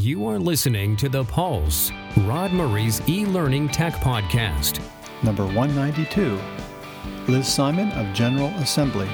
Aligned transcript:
You 0.00 0.26
are 0.28 0.38
listening 0.38 0.96
to 0.96 1.10
The 1.10 1.24
Pulse, 1.24 1.92
Rod 2.20 2.54
Murray's 2.54 3.06
e 3.06 3.26
learning 3.26 3.68
tech 3.68 3.92
podcast. 3.96 4.80
Number 5.22 5.44
192 5.44 6.40
Liz 7.30 7.46
Simon 7.46 7.92
of 7.92 8.10
General 8.14 8.48
Assembly. 8.60 9.06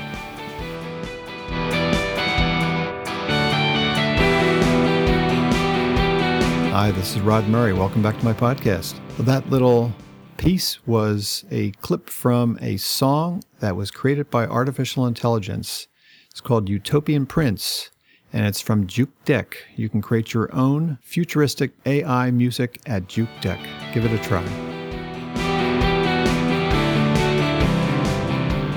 Hi, 6.71 6.93
this 6.93 7.17
is 7.17 7.21
Rod 7.21 7.49
Murray. 7.49 7.73
Welcome 7.73 8.03
back 8.03 8.17
to 8.21 8.25
my 8.25 8.33
podcast. 8.33 8.95
That 9.19 9.51
little 9.51 9.93
piece 10.37 10.87
was 10.87 11.45
a 11.51 11.73
clip 11.73 12.09
from 12.09 12.61
a 12.63 12.77
song 12.77 13.43
that 13.59 13.75
was 13.75 13.91
created 13.91 14.31
by 14.31 14.47
artificial 14.47 15.05
intelligence. 15.05 15.89
It's 16.31 16.41
called 16.41 16.69
Utopian 16.69 17.27
Prince, 17.27 17.91
and 18.33 18.47
it's 18.47 18.61
from 18.61 18.87
Jukedeck. 18.87 19.55
You 19.77 19.89
can 19.89 20.03
create 20.03 20.35
your 20.35 20.55
own 20.55 20.99
futuristic 21.03 21.73
AI 21.85 22.31
music 22.31 22.81
at 22.87 23.09
Juke 23.09 23.29
Deck. 23.41 23.61
Give 23.93 24.05
it 24.05 24.13
a 24.13 24.23
try. 24.23 24.45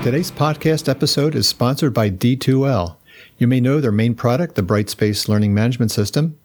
Today's 0.02 0.30
podcast 0.30 0.88
episode 0.88 1.34
is 1.34 1.46
sponsored 1.46 1.92
by 1.92 2.08
D2L. 2.10 2.96
You 3.36 3.46
may 3.46 3.60
know 3.60 3.80
their 3.80 3.92
main 3.92 4.14
product, 4.14 4.54
the 4.54 4.62
Brightspace 4.62 5.28
Learning 5.28 5.52
Management 5.52 5.90
System. 5.90 6.38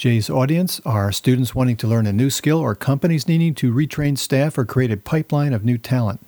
GA's 0.00 0.30
audience 0.30 0.80
are 0.86 1.12
students 1.12 1.54
wanting 1.54 1.76
to 1.76 1.86
learn 1.86 2.06
a 2.06 2.12
new 2.12 2.30
skill 2.30 2.58
or 2.58 2.74
companies 2.74 3.28
needing 3.28 3.54
to 3.56 3.70
retrain 3.70 4.16
staff 4.16 4.56
or 4.56 4.64
create 4.64 4.90
a 4.90 4.96
pipeline 4.96 5.52
of 5.52 5.62
new 5.62 5.76
talent. 5.76 6.20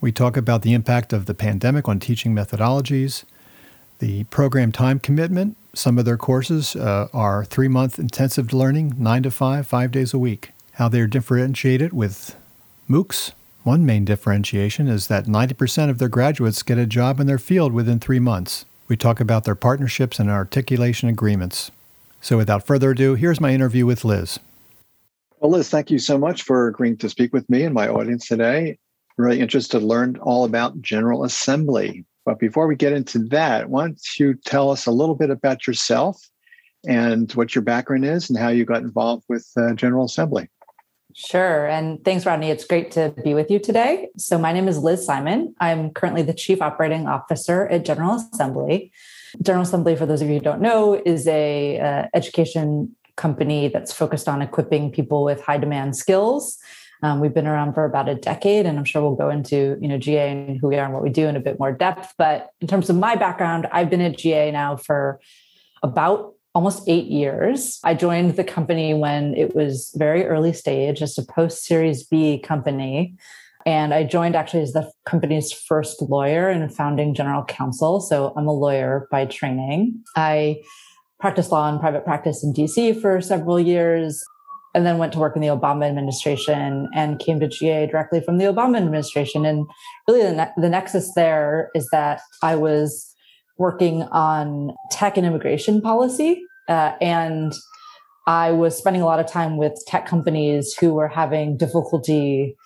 We 0.00 0.10
talk 0.10 0.38
about 0.38 0.62
the 0.62 0.72
impact 0.72 1.12
of 1.12 1.26
the 1.26 1.34
pandemic 1.34 1.86
on 1.86 2.00
teaching 2.00 2.34
methodologies, 2.34 3.24
the 3.98 4.24
program 4.24 4.72
time 4.72 5.00
commitment. 5.00 5.58
Some 5.74 5.98
of 5.98 6.06
their 6.06 6.16
courses 6.16 6.76
uh, 6.76 7.08
are 7.12 7.44
three 7.44 7.68
month 7.68 7.98
intensive 7.98 8.54
learning, 8.54 8.94
nine 8.96 9.22
to 9.24 9.30
five, 9.30 9.66
five 9.66 9.90
days 9.90 10.14
a 10.14 10.18
week. 10.18 10.52
How 10.72 10.88
they're 10.88 11.06
differentiated 11.06 11.92
with 11.92 12.34
MOOCs, 12.88 13.32
one 13.64 13.84
main 13.84 14.06
differentiation 14.06 14.88
is 14.88 15.08
that 15.08 15.26
90% 15.26 15.90
of 15.90 15.98
their 15.98 16.08
graduates 16.08 16.62
get 16.62 16.78
a 16.78 16.86
job 16.86 17.20
in 17.20 17.26
their 17.26 17.36
field 17.36 17.74
within 17.74 18.00
three 18.00 18.18
months. 18.18 18.64
We 18.88 18.96
talk 18.96 19.20
about 19.20 19.44
their 19.44 19.54
partnerships 19.54 20.18
and 20.18 20.30
articulation 20.30 21.10
agreements. 21.10 21.70
So, 22.24 22.38
without 22.38 22.66
further 22.66 22.92
ado, 22.92 23.16
here's 23.16 23.38
my 23.38 23.52
interview 23.52 23.84
with 23.84 24.02
Liz. 24.02 24.40
Well, 25.40 25.50
Liz, 25.50 25.68
thank 25.68 25.90
you 25.90 25.98
so 25.98 26.16
much 26.16 26.40
for 26.40 26.68
agreeing 26.68 26.96
to 26.96 27.10
speak 27.10 27.34
with 27.34 27.50
me 27.50 27.64
and 27.64 27.74
my 27.74 27.86
audience 27.86 28.26
today. 28.26 28.78
I'm 29.18 29.24
really 29.26 29.40
interested 29.40 29.80
to 29.80 29.84
learn 29.84 30.16
all 30.22 30.46
about 30.46 30.80
General 30.80 31.24
Assembly. 31.24 32.06
But 32.24 32.38
before 32.38 32.66
we 32.66 32.76
get 32.76 32.94
into 32.94 33.18
that, 33.24 33.68
why 33.68 33.82
don't 33.82 34.18
you 34.18 34.32
tell 34.46 34.70
us 34.70 34.86
a 34.86 34.90
little 34.90 35.14
bit 35.14 35.28
about 35.28 35.66
yourself 35.66 36.18
and 36.88 37.30
what 37.32 37.54
your 37.54 37.60
background 37.60 38.06
is 38.06 38.30
and 38.30 38.38
how 38.38 38.48
you 38.48 38.64
got 38.64 38.80
involved 38.80 39.24
with 39.28 39.46
uh, 39.58 39.74
General 39.74 40.06
Assembly? 40.06 40.48
Sure. 41.14 41.66
And 41.66 42.02
thanks, 42.06 42.24
Rodney. 42.24 42.48
It's 42.48 42.64
great 42.64 42.90
to 42.92 43.12
be 43.22 43.34
with 43.34 43.50
you 43.50 43.58
today. 43.58 44.08
So, 44.16 44.38
my 44.38 44.54
name 44.54 44.66
is 44.66 44.78
Liz 44.78 45.04
Simon. 45.04 45.54
I'm 45.60 45.90
currently 45.90 46.22
the 46.22 46.32
Chief 46.32 46.62
Operating 46.62 47.06
Officer 47.06 47.66
at 47.66 47.84
General 47.84 48.14
Assembly. 48.14 48.92
General 49.42 49.62
Assembly, 49.62 49.96
for 49.96 50.06
those 50.06 50.22
of 50.22 50.28
you 50.28 50.34
who 50.34 50.40
don't 50.40 50.60
know, 50.60 51.00
is 51.04 51.26
a 51.26 51.78
uh, 51.78 52.06
education 52.14 52.94
company 53.16 53.68
that's 53.68 53.92
focused 53.92 54.28
on 54.28 54.42
equipping 54.42 54.90
people 54.90 55.24
with 55.24 55.40
high 55.40 55.58
demand 55.58 55.96
skills. 55.96 56.58
Um, 57.02 57.20
we've 57.20 57.34
been 57.34 57.46
around 57.46 57.74
for 57.74 57.84
about 57.84 58.08
a 58.08 58.14
decade, 58.14 58.66
and 58.66 58.78
I'm 58.78 58.84
sure 58.84 59.02
we'll 59.02 59.14
go 59.14 59.28
into 59.28 59.76
you 59.80 59.88
know 59.88 59.98
GA 59.98 60.30
and 60.30 60.58
who 60.60 60.68
we 60.68 60.76
are 60.76 60.84
and 60.84 60.94
what 60.94 61.02
we 61.02 61.10
do 61.10 61.26
in 61.26 61.36
a 61.36 61.40
bit 61.40 61.58
more 61.58 61.72
depth. 61.72 62.14
But 62.16 62.50
in 62.60 62.66
terms 62.66 62.88
of 62.88 62.96
my 62.96 63.14
background, 63.14 63.68
I've 63.72 63.90
been 63.90 64.00
at 64.00 64.16
GA 64.16 64.50
now 64.50 64.76
for 64.76 65.20
about 65.82 66.34
almost 66.54 66.88
eight 66.88 67.06
years. 67.06 67.80
I 67.84 67.94
joined 67.94 68.36
the 68.36 68.44
company 68.44 68.94
when 68.94 69.34
it 69.34 69.54
was 69.54 69.92
very 69.96 70.24
early 70.24 70.52
stage, 70.52 70.98
just 70.98 71.18
a 71.18 71.22
post 71.22 71.64
Series 71.64 72.04
B 72.04 72.38
company. 72.38 73.16
And 73.66 73.94
I 73.94 74.04
joined 74.04 74.36
actually 74.36 74.62
as 74.62 74.72
the 74.72 74.90
company's 75.06 75.52
first 75.52 76.02
lawyer 76.02 76.48
and 76.48 76.74
founding 76.74 77.14
general 77.14 77.44
counsel. 77.44 78.00
So 78.00 78.32
I'm 78.36 78.46
a 78.46 78.52
lawyer 78.52 79.08
by 79.10 79.24
training. 79.26 80.02
I 80.16 80.60
practiced 81.18 81.50
law 81.50 81.72
in 81.72 81.78
private 81.78 82.04
practice 82.04 82.44
in 82.44 82.52
DC 82.52 83.00
for 83.00 83.20
several 83.20 83.58
years 83.58 84.22
and 84.74 84.84
then 84.84 84.98
went 84.98 85.12
to 85.12 85.18
work 85.18 85.36
in 85.36 85.40
the 85.40 85.48
Obama 85.48 85.88
administration 85.88 86.88
and 86.94 87.18
came 87.18 87.40
to 87.40 87.48
GA 87.48 87.86
directly 87.86 88.20
from 88.20 88.38
the 88.38 88.44
Obama 88.44 88.76
administration. 88.76 89.46
And 89.46 89.66
really, 90.08 90.22
the, 90.22 90.32
ne- 90.32 90.52
the 90.56 90.68
nexus 90.68 91.12
there 91.14 91.70
is 91.74 91.88
that 91.92 92.20
I 92.42 92.56
was 92.56 93.14
working 93.56 94.02
on 94.02 94.74
tech 94.90 95.16
and 95.16 95.26
immigration 95.26 95.80
policy. 95.80 96.42
Uh, 96.68 96.92
and 97.00 97.52
I 98.26 98.50
was 98.52 98.76
spending 98.76 99.00
a 99.00 99.06
lot 99.06 99.20
of 99.20 99.26
time 99.26 99.56
with 99.56 99.80
tech 99.86 100.06
companies 100.06 100.74
who 100.74 100.92
were 100.94 101.08
having 101.08 101.56
difficulty 101.56 102.56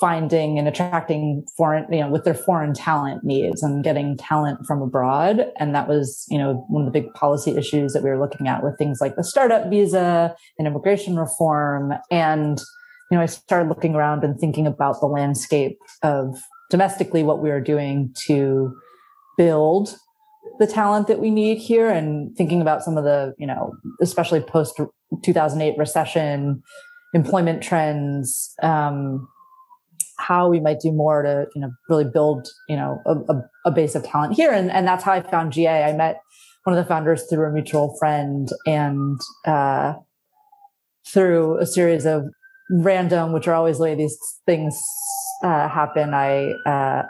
finding 0.00 0.58
and 0.58 0.66
attracting 0.66 1.44
foreign, 1.56 1.90
you 1.92 2.00
know, 2.00 2.08
with 2.08 2.24
their 2.24 2.34
foreign 2.34 2.74
talent 2.74 3.22
needs 3.22 3.62
and 3.62 3.84
getting 3.84 4.16
talent 4.16 4.66
from 4.66 4.82
abroad. 4.82 5.46
And 5.58 5.74
that 5.74 5.88
was, 5.88 6.26
you 6.28 6.38
know, 6.38 6.64
one 6.68 6.84
of 6.84 6.92
the 6.92 7.00
big 7.00 7.12
policy 7.14 7.52
issues 7.56 7.92
that 7.92 8.02
we 8.02 8.10
were 8.10 8.18
looking 8.18 8.48
at 8.48 8.64
with 8.64 8.76
things 8.76 9.00
like 9.00 9.14
the 9.16 9.22
startup 9.22 9.70
visa 9.70 10.34
and 10.58 10.66
immigration 10.66 11.16
reform. 11.16 11.92
And, 12.10 12.58
you 13.10 13.16
know, 13.16 13.22
I 13.22 13.26
started 13.26 13.68
looking 13.68 13.94
around 13.94 14.24
and 14.24 14.38
thinking 14.38 14.66
about 14.66 15.00
the 15.00 15.06
landscape 15.06 15.78
of 16.02 16.36
domestically 16.70 17.22
what 17.22 17.40
we 17.40 17.50
are 17.50 17.60
doing 17.60 18.12
to 18.26 18.76
build 19.36 19.96
the 20.58 20.66
talent 20.66 21.06
that 21.06 21.20
we 21.20 21.30
need 21.30 21.58
here 21.58 21.88
and 21.88 22.36
thinking 22.36 22.60
about 22.60 22.82
some 22.82 22.96
of 22.96 23.04
the, 23.04 23.34
you 23.38 23.46
know, 23.46 23.74
especially 24.00 24.40
post 24.40 24.80
2008 25.22 25.78
recession, 25.78 26.62
employment 27.12 27.62
trends, 27.62 28.54
um, 28.62 29.28
how 30.26 30.48
we 30.48 30.60
might 30.60 30.80
do 30.80 30.92
more 30.92 31.22
to, 31.22 31.46
you 31.54 31.60
know, 31.60 31.70
really 31.88 32.04
build, 32.04 32.48
you 32.68 32.76
know, 32.76 33.00
a, 33.06 33.34
a, 33.66 33.70
base 33.70 33.94
of 33.94 34.04
talent 34.04 34.34
here. 34.34 34.52
And, 34.52 34.70
and 34.70 34.86
that's 34.86 35.04
how 35.04 35.12
I 35.12 35.20
found 35.20 35.52
GA. 35.52 35.84
I 35.84 35.92
met 35.92 36.20
one 36.64 36.76
of 36.76 36.82
the 36.82 36.88
founders 36.88 37.24
through 37.28 37.46
a 37.46 37.52
mutual 37.52 37.94
friend 37.98 38.48
and 38.66 39.20
uh, 39.46 39.94
through 41.12 41.58
a 41.58 41.66
series 41.66 42.06
of 42.06 42.24
random, 42.70 43.32
which 43.32 43.46
are 43.46 43.54
always 43.54 43.76
the 43.76 43.82
way 43.82 43.94
these 43.94 44.16
things 44.46 44.80
uh, 45.42 45.68
happen. 45.68 46.14
I 46.14 46.52
uh, 46.66 47.02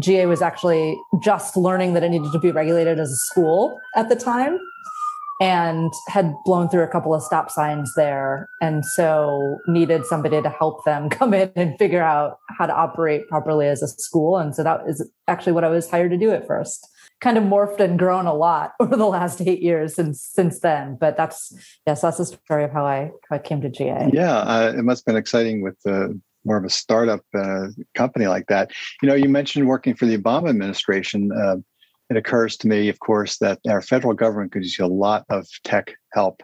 GA 0.00 0.26
was 0.26 0.42
actually 0.42 0.96
just 1.22 1.56
learning 1.56 1.94
that 1.94 2.02
it 2.02 2.08
needed 2.08 2.32
to 2.32 2.40
be 2.40 2.50
regulated 2.50 2.98
as 2.98 3.10
a 3.10 3.16
school 3.16 3.78
at 3.94 4.08
the 4.08 4.16
time 4.16 4.58
and 5.40 5.92
had 6.08 6.32
blown 6.44 6.68
through 6.68 6.82
a 6.82 6.88
couple 6.88 7.14
of 7.14 7.22
stop 7.22 7.50
signs 7.50 7.92
there. 7.96 8.48
And 8.60 8.84
so 8.84 9.58
needed 9.66 10.06
somebody 10.06 10.40
to 10.40 10.48
help 10.48 10.84
them 10.84 11.08
come 11.10 11.34
in 11.34 11.50
and 11.56 11.78
figure 11.78 12.02
out 12.02 12.38
how 12.58 12.66
to 12.66 12.74
operate 12.74 13.28
properly 13.28 13.66
as 13.66 13.82
a 13.82 13.88
school. 13.88 14.38
And 14.38 14.54
so 14.54 14.62
that 14.62 14.82
is 14.86 15.08
actually 15.28 15.52
what 15.52 15.64
I 15.64 15.68
was 15.68 15.90
hired 15.90 16.10
to 16.12 16.18
do 16.18 16.30
at 16.30 16.46
first. 16.46 16.88
Kind 17.20 17.38
of 17.38 17.44
morphed 17.44 17.80
and 17.80 17.98
grown 17.98 18.26
a 18.26 18.34
lot 18.34 18.72
over 18.80 18.96
the 18.96 19.06
last 19.06 19.40
eight 19.40 19.62
years 19.62 19.94
since 19.94 20.20
since 20.20 20.60
then. 20.60 20.96
But 21.00 21.16
that's 21.16 21.54
yes, 21.86 22.02
that's 22.02 22.18
the 22.18 22.26
story 22.26 22.64
of 22.64 22.72
how 22.72 22.84
I 22.84 23.10
how 23.28 23.36
I 23.36 23.38
came 23.38 23.60
to 23.62 23.70
GA. 23.70 24.10
Yeah, 24.12 24.38
uh, 24.38 24.74
it 24.76 24.82
must 24.82 25.00
have 25.00 25.06
been 25.06 25.16
exciting 25.16 25.62
with 25.62 25.80
the 25.84 26.20
more 26.44 26.58
of 26.58 26.64
a 26.64 26.70
startup 26.70 27.24
uh, 27.34 27.68
company 27.94 28.26
like 28.26 28.48
that. 28.48 28.70
You 29.00 29.08
know, 29.08 29.14
you 29.14 29.28
mentioned 29.28 29.66
working 29.66 29.94
for 29.94 30.06
the 30.06 30.18
Obama 30.18 30.50
administration. 30.50 31.32
Uh, 31.32 31.56
it 32.10 32.16
occurs 32.16 32.56
to 32.58 32.68
me, 32.68 32.88
of 32.88 33.00
course, 33.00 33.38
that 33.38 33.60
our 33.68 33.80
federal 33.80 34.14
government 34.14 34.52
could 34.52 34.62
use 34.62 34.78
a 34.78 34.86
lot 34.86 35.24
of 35.30 35.46
tech 35.64 35.94
help. 36.12 36.42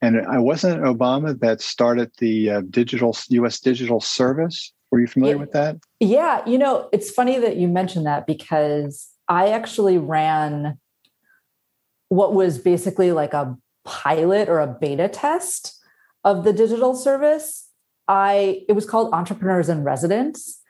And 0.00 0.16
it 0.16 0.24
wasn't 0.28 0.82
Obama 0.82 1.38
that 1.40 1.60
started 1.60 2.12
the 2.18 2.50
uh, 2.50 2.62
digital 2.68 3.16
U.S. 3.30 3.58
digital 3.60 4.00
service. 4.00 4.72
Were 4.90 5.00
you 5.00 5.06
familiar 5.06 5.36
yeah. 5.36 5.40
with 5.40 5.52
that? 5.52 5.76
Yeah, 5.98 6.46
you 6.46 6.58
know, 6.58 6.88
it's 6.92 7.10
funny 7.10 7.38
that 7.38 7.56
you 7.56 7.68
mentioned 7.68 8.06
that 8.06 8.26
because 8.26 9.08
I 9.28 9.48
actually 9.48 9.98
ran 9.98 10.78
what 12.10 12.34
was 12.34 12.58
basically 12.58 13.12
like 13.12 13.32
a 13.32 13.56
pilot 13.84 14.48
or 14.48 14.60
a 14.60 14.66
beta 14.66 15.08
test 15.08 15.80
of 16.22 16.44
the 16.44 16.52
digital 16.52 16.94
service. 16.94 17.68
I 18.06 18.62
it 18.68 18.74
was 18.74 18.84
called 18.84 19.12
Entrepreneurs 19.14 19.68
in 19.70 19.82
Residence, 19.84 20.60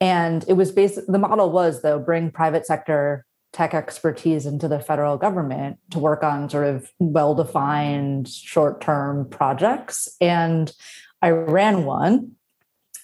and 0.00 0.44
it 0.48 0.54
was 0.54 0.72
based. 0.72 1.00
The 1.06 1.18
model 1.18 1.52
was 1.52 1.82
though 1.82 1.98
bring 1.98 2.30
private 2.30 2.66
sector 2.66 3.26
tech 3.52 3.74
expertise 3.74 4.46
into 4.46 4.68
the 4.68 4.80
federal 4.80 5.16
government 5.16 5.78
to 5.90 5.98
work 5.98 6.22
on 6.22 6.50
sort 6.50 6.66
of 6.66 6.92
well-defined 6.98 8.28
short-term 8.28 9.28
projects, 9.30 10.08
and 10.20 10.72
I 11.22 11.30
ran 11.30 11.84
one, 11.84 12.32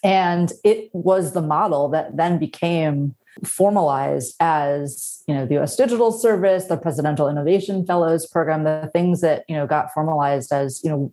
and 0.02 0.52
it 0.62 0.90
was 0.92 1.32
the 1.32 1.42
model 1.42 1.88
that 1.90 2.16
then 2.16 2.38
became 2.38 3.14
formalized 3.42 4.34
as 4.38 5.24
you 5.26 5.34
know 5.34 5.46
the 5.46 5.60
US 5.60 5.76
Digital 5.76 6.12
Service, 6.12 6.66
the 6.66 6.76
Presidential 6.76 7.28
Innovation 7.28 7.84
Fellows 7.84 8.26
Program, 8.26 8.64
the 8.64 8.90
things 8.92 9.20
that 9.22 9.44
you 9.48 9.56
know 9.56 9.66
got 9.66 9.92
formalized 9.92 10.52
as 10.52 10.80
you 10.84 10.90
know 10.90 11.12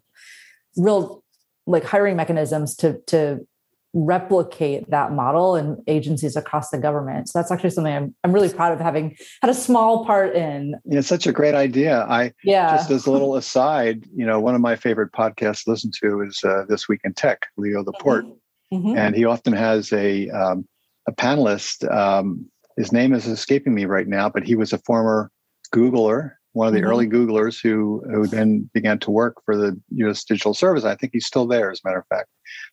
real 0.75 1.23
like 1.65 1.83
hiring 1.83 2.15
mechanisms 2.15 2.75
to 2.75 2.99
to 3.07 3.47
replicate 3.93 4.89
that 4.89 5.11
model 5.11 5.55
in 5.55 5.81
agencies 5.87 6.35
across 6.35 6.69
the 6.69 6.77
government. 6.77 7.27
So 7.27 7.39
that's 7.39 7.51
actually 7.51 7.71
something 7.71 7.93
I'm 7.93 8.15
I'm 8.23 8.31
really 8.31 8.49
proud 8.49 8.71
of 8.73 8.79
having 8.79 9.17
had 9.41 9.49
a 9.49 9.53
small 9.53 10.05
part 10.05 10.35
in. 10.35 10.75
Yeah, 10.85 10.99
it's 10.99 11.07
such 11.07 11.27
a 11.27 11.31
great 11.31 11.55
idea. 11.55 12.05
I 12.09 12.33
yeah. 12.43 12.75
Just 12.77 12.89
as 12.89 13.05
a 13.05 13.11
little 13.11 13.35
aside, 13.35 14.05
you 14.15 14.25
know, 14.25 14.39
one 14.39 14.55
of 14.55 14.61
my 14.61 14.75
favorite 14.75 15.11
podcasts 15.11 15.65
to 15.65 15.71
listen 15.71 15.91
to 16.01 16.21
is 16.21 16.39
uh, 16.43 16.65
This 16.69 16.87
Week 16.87 17.01
in 17.03 17.13
Tech, 17.13 17.47
Leo 17.57 17.83
Laporte, 17.83 18.25
mm-hmm. 18.25 18.75
mm-hmm. 18.75 18.97
and 18.97 19.15
he 19.15 19.25
often 19.25 19.53
has 19.53 19.91
a 19.91 20.29
um, 20.29 20.67
a 21.07 21.11
panelist. 21.11 21.89
Um, 21.91 22.45
his 22.77 22.93
name 22.93 23.13
is 23.13 23.27
escaping 23.27 23.73
me 23.75 23.85
right 23.85 24.07
now, 24.07 24.29
but 24.29 24.43
he 24.43 24.55
was 24.55 24.71
a 24.71 24.77
former 24.79 25.29
Googler, 25.73 26.33
one 26.53 26.67
of 26.67 26.73
the 26.73 26.81
mm-hmm. 26.81 26.89
early 26.89 27.07
Googlers 27.07 27.61
who 27.61 28.03
who 28.11 28.27
then 28.27 28.69
began 28.73 28.99
to 28.99 29.11
work 29.11 29.37
for 29.45 29.55
the 29.55 29.79
U.S. 29.95 30.23
Digital 30.23 30.53
Service. 30.53 30.83
I 30.83 30.95
think 30.95 31.13
he's 31.13 31.25
still 31.25 31.47
there, 31.47 31.71
as 31.71 31.81
a 31.83 31.87
matter 31.87 31.99
of 31.99 32.07
fact. 32.07 32.29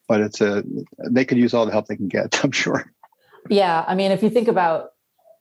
But 0.07 0.21
it's 0.21 0.41
a 0.41 0.65
they 1.11 1.25
could 1.25 1.39
use 1.39 1.55
all 1.55 1.67
the 1.67 1.73
help 1.73 1.87
they 1.87 1.97
can 1.97 2.09
get. 2.09 2.39
I'm 2.45 2.53
sure. 2.53 2.93
Yeah, 3.49 3.85
I 3.87 3.95
mean, 3.95 4.11
if 4.11 4.23
you 4.23 4.31
think 4.31 4.49
about 4.49 4.91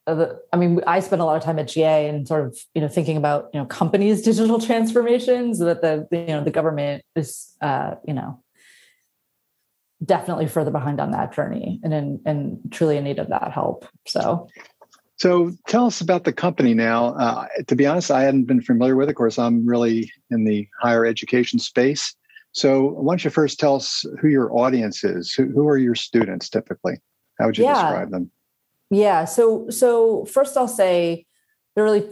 the, 0.05 0.39
I 0.53 0.57
mean, 0.57 0.81
I 0.87 1.01
spent 1.01 1.21
a 1.21 1.25
lot 1.25 1.35
of 1.35 1.43
time 1.43 1.59
at 1.59 1.67
GA 1.67 2.07
and 2.07 2.27
sort 2.27 2.45
of, 2.45 2.57
you 2.73 2.81
know, 2.81 2.87
thinking 2.87 3.17
about, 3.17 3.49
you 3.53 3.59
know, 3.59 3.65
companies' 3.65 4.21
digital 4.21 4.59
transformations 4.61 5.59
that 5.59 5.81
the, 5.81 6.07
you 6.11 6.27
know, 6.27 6.43
the 6.43 6.51
government 6.51 7.03
is, 7.15 7.53
uh, 7.61 7.95
you 8.07 8.13
know, 8.13 8.41
definitely 10.03 10.47
further 10.47 10.71
behind 10.71 11.01
on 11.01 11.11
that 11.11 11.33
journey 11.33 11.79
and 11.83 11.93
in, 11.93 12.21
and 12.25 12.59
truly 12.71 12.97
in 12.97 13.03
need 13.03 13.19
of 13.19 13.29
that 13.29 13.51
help. 13.51 13.85
So 14.05 14.47
so 15.17 15.51
tell 15.67 15.87
us 15.87 15.99
about 15.99 16.23
the 16.23 16.33
company 16.33 16.73
now. 16.73 17.15
Uh, 17.15 17.47
to 17.67 17.75
be 17.75 17.85
honest, 17.87 18.11
I 18.11 18.21
hadn't 18.21 18.45
been 18.45 18.61
familiar 18.61 18.95
with 18.95 19.09
it. 19.09 19.11
Of 19.11 19.15
course, 19.15 19.39
I'm 19.39 19.65
really 19.65 20.11
in 20.29 20.45
the 20.45 20.67
higher 20.79 21.05
education 21.05 21.59
space. 21.59 22.15
So 22.51 22.89
why 22.89 23.13
don't 23.13 23.23
you 23.23 23.31
first 23.31 23.59
tell 23.59 23.75
us 23.75 24.05
who 24.21 24.27
your 24.27 24.55
audience 24.55 25.03
is? 25.03 25.33
Who, 25.33 25.47
who 25.47 25.67
are 25.67 25.77
your 25.77 25.95
students 25.95 26.49
typically? 26.49 26.97
How 27.39 27.47
would 27.47 27.57
you 27.57 27.65
yeah. 27.65 27.73
describe 27.73 28.11
them? 28.11 28.31
Yeah. 28.89 29.25
So 29.25 29.69
so 29.69 30.25
first 30.25 30.55
I'll 30.55 30.67
say 30.67 31.25
there 31.75 31.83
really, 31.83 32.07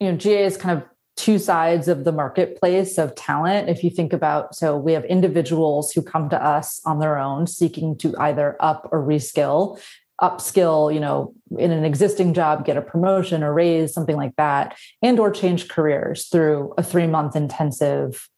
you 0.00 0.10
know, 0.10 0.16
GA 0.16 0.44
is 0.44 0.56
kind 0.56 0.78
of 0.78 0.84
two 1.16 1.38
sides 1.38 1.88
of 1.88 2.04
the 2.04 2.12
marketplace 2.12 2.98
of 2.98 3.14
talent. 3.14 3.68
If 3.68 3.82
you 3.82 3.90
think 3.90 4.12
about, 4.12 4.54
so 4.54 4.76
we 4.76 4.92
have 4.92 5.04
individuals 5.06 5.92
who 5.92 6.02
come 6.02 6.28
to 6.28 6.42
us 6.42 6.80
on 6.84 6.98
their 6.98 7.16
own 7.18 7.46
seeking 7.46 7.96
to 7.98 8.14
either 8.18 8.56
up 8.60 8.88
or 8.92 9.02
reskill, 9.02 9.80
upskill, 10.20 10.92
you 10.92 11.00
know, 11.00 11.34
in 11.58 11.70
an 11.70 11.84
existing 11.84 12.34
job, 12.34 12.64
get 12.64 12.76
a 12.76 12.82
promotion 12.82 13.42
or 13.42 13.52
raise, 13.52 13.92
something 13.92 14.16
like 14.16 14.34
that, 14.36 14.76
and 15.02 15.18
or 15.18 15.30
change 15.30 15.68
careers 15.68 16.28
through 16.28 16.72
a 16.78 16.82
three 16.82 17.06
month 17.06 17.36
intensive 17.36 18.28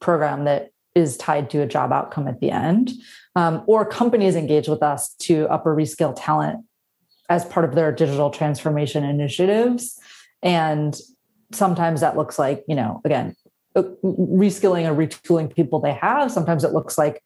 program 0.00 0.44
that 0.44 0.70
is 0.94 1.16
tied 1.16 1.50
to 1.50 1.60
a 1.60 1.66
job 1.66 1.92
outcome 1.92 2.26
at 2.26 2.40
the 2.40 2.50
end. 2.50 2.92
Um, 3.34 3.62
or 3.66 3.84
companies 3.84 4.34
engage 4.34 4.66
with 4.66 4.82
us 4.82 5.14
to 5.20 5.46
up 5.48 5.66
or 5.66 5.76
reskill 5.76 6.14
talent 6.16 6.64
as 7.28 7.44
part 7.44 7.66
of 7.68 7.74
their 7.74 7.92
digital 7.92 8.30
transformation 8.30 9.04
initiatives. 9.04 9.98
And 10.42 10.98
sometimes 11.52 12.00
that 12.00 12.16
looks 12.16 12.38
like 12.38 12.64
you 12.68 12.74
know 12.74 13.00
again 13.04 13.34
uh, 13.74 13.82
reskilling 14.02 14.88
or 14.88 14.94
retooling 14.94 15.54
people 15.54 15.80
they 15.80 15.92
have 15.92 16.30
sometimes 16.32 16.64
it 16.64 16.72
looks 16.72 16.98
like 16.98 17.22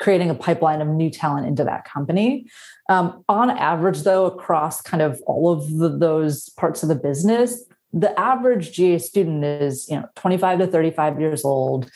creating 0.00 0.30
a 0.30 0.34
pipeline 0.34 0.80
of 0.80 0.88
new 0.88 1.10
talent 1.10 1.46
into 1.46 1.64
that 1.64 1.84
company 1.84 2.46
um, 2.88 3.24
on 3.28 3.50
average 3.50 4.02
though 4.02 4.26
across 4.26 4.80
kind 4.80 5.02
of 5.02 5.20
all 5.26 5.52
of 5.52 5.76
the, 5.78 5.88
those 5.88 6.48
parts 6.50 6.82
of 6.82 6.88
the 6.88 6.94
business 6.94 7.64
the 7.92 8.18
average 8.18 8.76
ga 8.76 8.98
student 8.98 9.44
is 9.44 9.88
you 9.88 9.96
know 9.96 10.06
25 10.16 10.60
to 10.60 10.66
35 10.66 11.20
years 11.20 11.44
old 11.44 11.90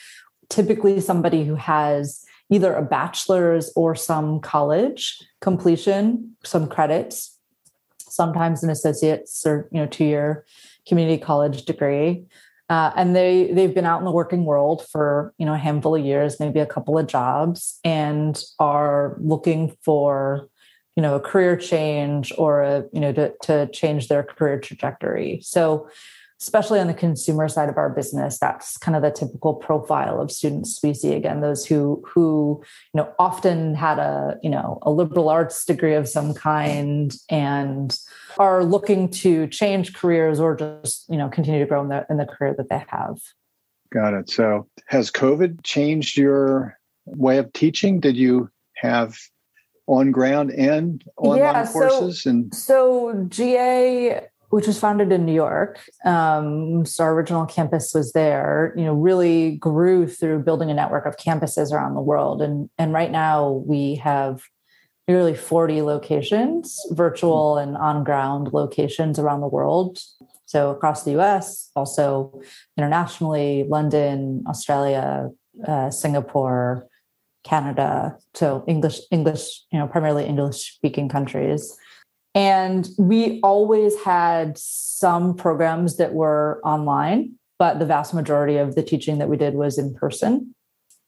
typically 0.48 1.00
somebody 1.00 1.44
who 1.44 1.54
has 1.54 2.24
either 2.50 2.72
a 2.74 2.82
bachelor's 2.82 3.70
or 3.76 3.94
some 3.94 4.40
college 4.40 5.18
completion 5.40 6.36
some 6.44 6.66
credits 6.66 7.36
sometimes 7.98 8.62
an 8.62 8.70
associate's 8.70 9.46
or 9.46 9.68
you 9.72 9.80
know 9.80 9.86
two 9.86 10.04
year 10.04 10.44
community 10.88 11.22
college 11.22 11.64
degree. 11.64 12.24
Uh, 12.68 12.92
and 12.96 13.16
they 13.16 13.50
they've 13.52 13.74
been 13.74 13.86
out 13.86 13.98
in 13.98 14.04
the 14.04 14.10
working 14.10 14.44
world 14.44 14.86
for 14.90 15.32
you 15.38 15.46
know 15.46 15.54
a 15.54 15.58
handful 15.58 15.96
of 15.96 16.04
years, 16.04 16.38
maybe 16.38 16.60
a 16.60 16.66
couple 16.66 16.98
of 16.98 17.06
jobs, 17.06 17.78
and 17.82 18.42
are 18.58 19.16
looking 19.20 19.74
for 19.82 20.48
you 20.96 21.02
know 21.02 21.14
a 21.14 21.20
career 21.20 21.56
change 21.56 22.32
or 22.36 22.62
a 22.62 22.84
you 22.92 23.00
know 23.00 23.12
to 23.12 23.32
to 23.42 23.66
change 23.68 24.08
their 24.08 24.22
career 24.22 24.60
trajectory. 24.60 25.40
So 25.42 25.88
especially 26.40 26.78
on 26.78 26.86
the 26.86 26.94
consumer 26.94 27.48
side 27.48 27.68
of 27.68 27.76
our 27.76 27.90
business 27.90 28.38
that's 28.38 28.76
kind 28.76 28.96
of 28.96 29.02
the 29.02 29.10
typical 29.10 29.54
profile 29.54 30.20
of 30.20 30.30
students 30.30 30.78
we 30.82 30.94
see 30.94 31.12
again 31.14 31.40
those 31.40 31.66
who 31.66 32.02
who 32.06 32.62
you 32.94 32.98
know 32.98 33.12
often 33.18 33.74
had 33.74 33.98
a 33.98 34.36
you 34.42 34.50
know 34.50 34.78
a 34.82 34.90
liberal 34.90 35.28
arts 35.28 35.64
degree 35.64 35.94
of 35.94 36.08
some 36.08 36.32
kind 36.34 37.16
and 37.28 37.98
are 38.38 38.64
looking 38.64 39.08
to 39.08 39.46
change 39.48 39.94
careers 39.94 40.40
or 40.40 40.56
just 40.56 41.04
you 41.08 41.16
know 41.16 41.28
continue 41.28 41.60
to 41.60 41.66
grow 41.66 41.82
in 41.82 41.88
the 41.88 42.06
in 42.08 42.16
the 42.16 42.26
career 42.26 42.54
that 42.56 42.68
they 42.68 42.82
have 42.88 43.18
got 43.92 44.14
it 44.14 44.30
so 44.30 44.66
has 44.86 45.10
covid 45.10 45.62
changed 45.62 46.16
your 46.16 46.78
way 47.06 47.38
of 47.38 47.52
teaching 47.52 48.00
did 48.00 48.16
you 48.16 48.50
have 48.76 49.16
on 49.86 50.12
ground 50.12 50.50
and 50.50 51.02
online 51.16 51.40
yeah, 51.40 51.66
courses 51.72 52.22
so, 52.22 52.30
and 52.30 52.54
so 52.54 53.26
ga 53.28 54.20
which 54.50 54.66
was 54.66 54.80
founded 54.80 55.12
in 55.12 55.26
New 55.26 55.34
York. 55.34 55.78
Um, 56.04 56.86
so 56.86 57.04
our 57.04 57.12
original 57.12 57.44
campus 57.44 57.92
was 57.94 58.12
there. 58.12 58.72
You 58.76 58.84
know, 58.84 58.94
really 58.94 59.56
grew 59.56 60.06
through 60.06 60.40
building 60.40 60.70
a 60.70 60.74
network 60.74 61.04
of 61.06 61.16
campuses 61.16 61.70
around 61.70 61.94
the 61.94 62.00
world, 62.00 62.40
and 62.40 62.70
and 62.78 62.92
right 62.92 63.10
now 63.10 63.50
we 63.66 63.96
have 63.96 64.42
nearly 65.08 65.34
40 65.34 65.82
locations, 65.82 66.84
virtual 66.90 67.56
and 67.56 67.76
on 67.76 68.04
ground 68.04 68.52
locations 68.52 69.18
around 69.18 69.40
the 69.40 69.48
world. 69.48 69.98
So 70.44 70.70
across 70.70 71.04
the 71.04 71.18
US, 71.18 71.70
also 71.74 72.40
internationally, 72.76 73.64
London, 73.68 74.44
Australia, 74.46 75.30
uh, 75.66 75.90
Singapore, 75.90 76.86
Canada. 77.44 78.18
So 78.34 78.64
English, 78.68 79.00
English, 79.10 79.62
you 79.72 79.78
know, 79.78 79.86
primarily 79.86 80.26
English 80.26 80.74
speaking 80.74 81.08
countries. 81.08 81.76
And 82.34 82.88
we 82.98 83.40
always 83.42 83.96
had 84.04 84.58
some 84.58 85.34
programs 85.34 85.96
that 85.96 86.12
were 86.12 86.60
online, 86.64 87.32
but 87.58 87.78
the 87.78 87.86
vast 87.86 88.12
majority 88.12 88.58
of 88.58 88.74
the 88.74 88.82
teaching 88.82 89.18
that 89.18 89.28
we 89.28 89.36
did 89.36 89.54
was 89.54 89.78
in 89.78 89.94
person. 89.94 90.54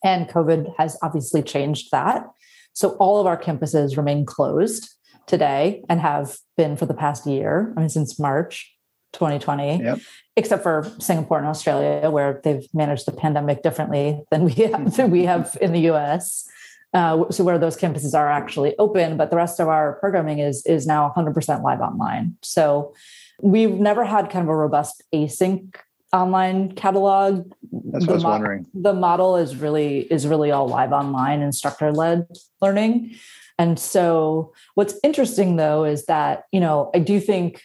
And 0.03 0.29
COVID 0.29 0.75
has 0.79 0.99
obviously 1.03 1.43
changed 1.43 1.91
that. 1.93 2.27
So 2.73 2.91
all 2.93 3.21
of 3.21 3.27
our 3.27 3.41
campuses 3.41 3.97
remain 3.97 4.25
closed 4.25 4.89
today 5.27 5.83
and 5.89 6.01
have 6.01 6.37
been 6.57 6.77
for 6.77 6.87
the 6.87 6.95
past 6.95 7.27
year, 7.27 7.73
I 7.77 7.81
mean, 7.81 7.89
since 7.89 8.19
March 8.19 8.75
2020, 9.13 9.83
yep. 9.83 9.99
except 10.37 10.63
for 10.63 10.91
Singapore 10.99 11.39
and 11.39 11.47
Australia, 11.47 12.11
where 12.11 12.41
they've 12.45 12.67
managed 12.73 13.07
the 13.07 13.13
pandemic 13.13 13.63
differently 13.63 14.23
than 14.31 14.45
we 14.45 14.53
have, 14.53 14.97
than 14.97 15.11
we 15.11 15.25
have 15.25 15.57
in 15.61 15.73
the 15.73 15.91
US 15.91 16.49
uh, 16.93 17.31
so 17.31 17.45
where 17.45 17.59
those 17.59 17.77
campuses 17.77 18.19
are 18.19 18.29
actually 18.29 18.77
open, 18.79 19.17
but 19.17 19.31
the 19.31 19.37
rest 19.37 19.61
of 19.61 19.69
our 19.69 19.95
programming 19.95 20.41
is 20.41 20.65
is 20.67 20.87
now 20.87 21.13
100% 21.17 21.63
live 21.63 21.81
online. 21.81 22.37
So 22.43 22.95
we've 23.41 23.75
never 23.75 24.05
had 24.05 24.31
kind 24.31 24.43
of 24.43 24.49
a 24.49 24.57
robust 24.57 25.03
async 25.15 25.77
online 26.13 26.73
catalog. 26.73 27.53
That's 27.93 28.07
what 28.07 28.13
I 28.13 28.15
was 28.15 28.23
mo- 28.25 28.31
wondering. 28.31 28.67
The 28.75 28.93
model 28.93 29.37
is 29.37 29.57
really 29.57 30.01
is 30.01 30.27
really 30.27 30.51
all 30.51 30.69
live 30.69 30.93
online, 30.93 31.43
instructor 31.43 31.93
led 31.93 32.27
learning. 32.61 33.15
And 33.59 33.79
so 33.79 34.53
what's 34.75 34.95
interesting 35.03 35.57
though 35.57 35.85
is 35.85 36.07
that, 36.07 36.45
you 36.51 36.61
know, 36.61 36.91
I 36.95 36.99
do 36.99 37.21
think 37.21 37.63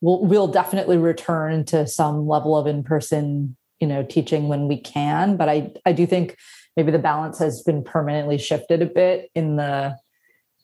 we'll 0.00 0.24
we'll 0.24 0.48
definitely 0.48 0.96
return 0.96 1.64
to 1.66 1.86
some 1.86 2.26
level 2.26 2.56
of 2.56 2.66
in-person, 2.66 3.56
you 3.80 3.86
know, 3.86 4.02
teaching 4.02 4.48
when 4.48 4.68
we 4.68 4.78
can. 4.78 5.36
But 5.36 5.48
I 5.48 5.72
I 5.84 5.92
do 5.92 6.06
think 6.06 6.36
maybe 6.76 6.90
the 6.90 6.98
balance 6.98 7.38
has 7.38 7.62
been 7.62 7.82
permanently 7.82 8.38
shifted 8.38 8.82
a 8.82 8.86
bit 8.86 9.30
in 9.34 9.56
the 9.56 9.96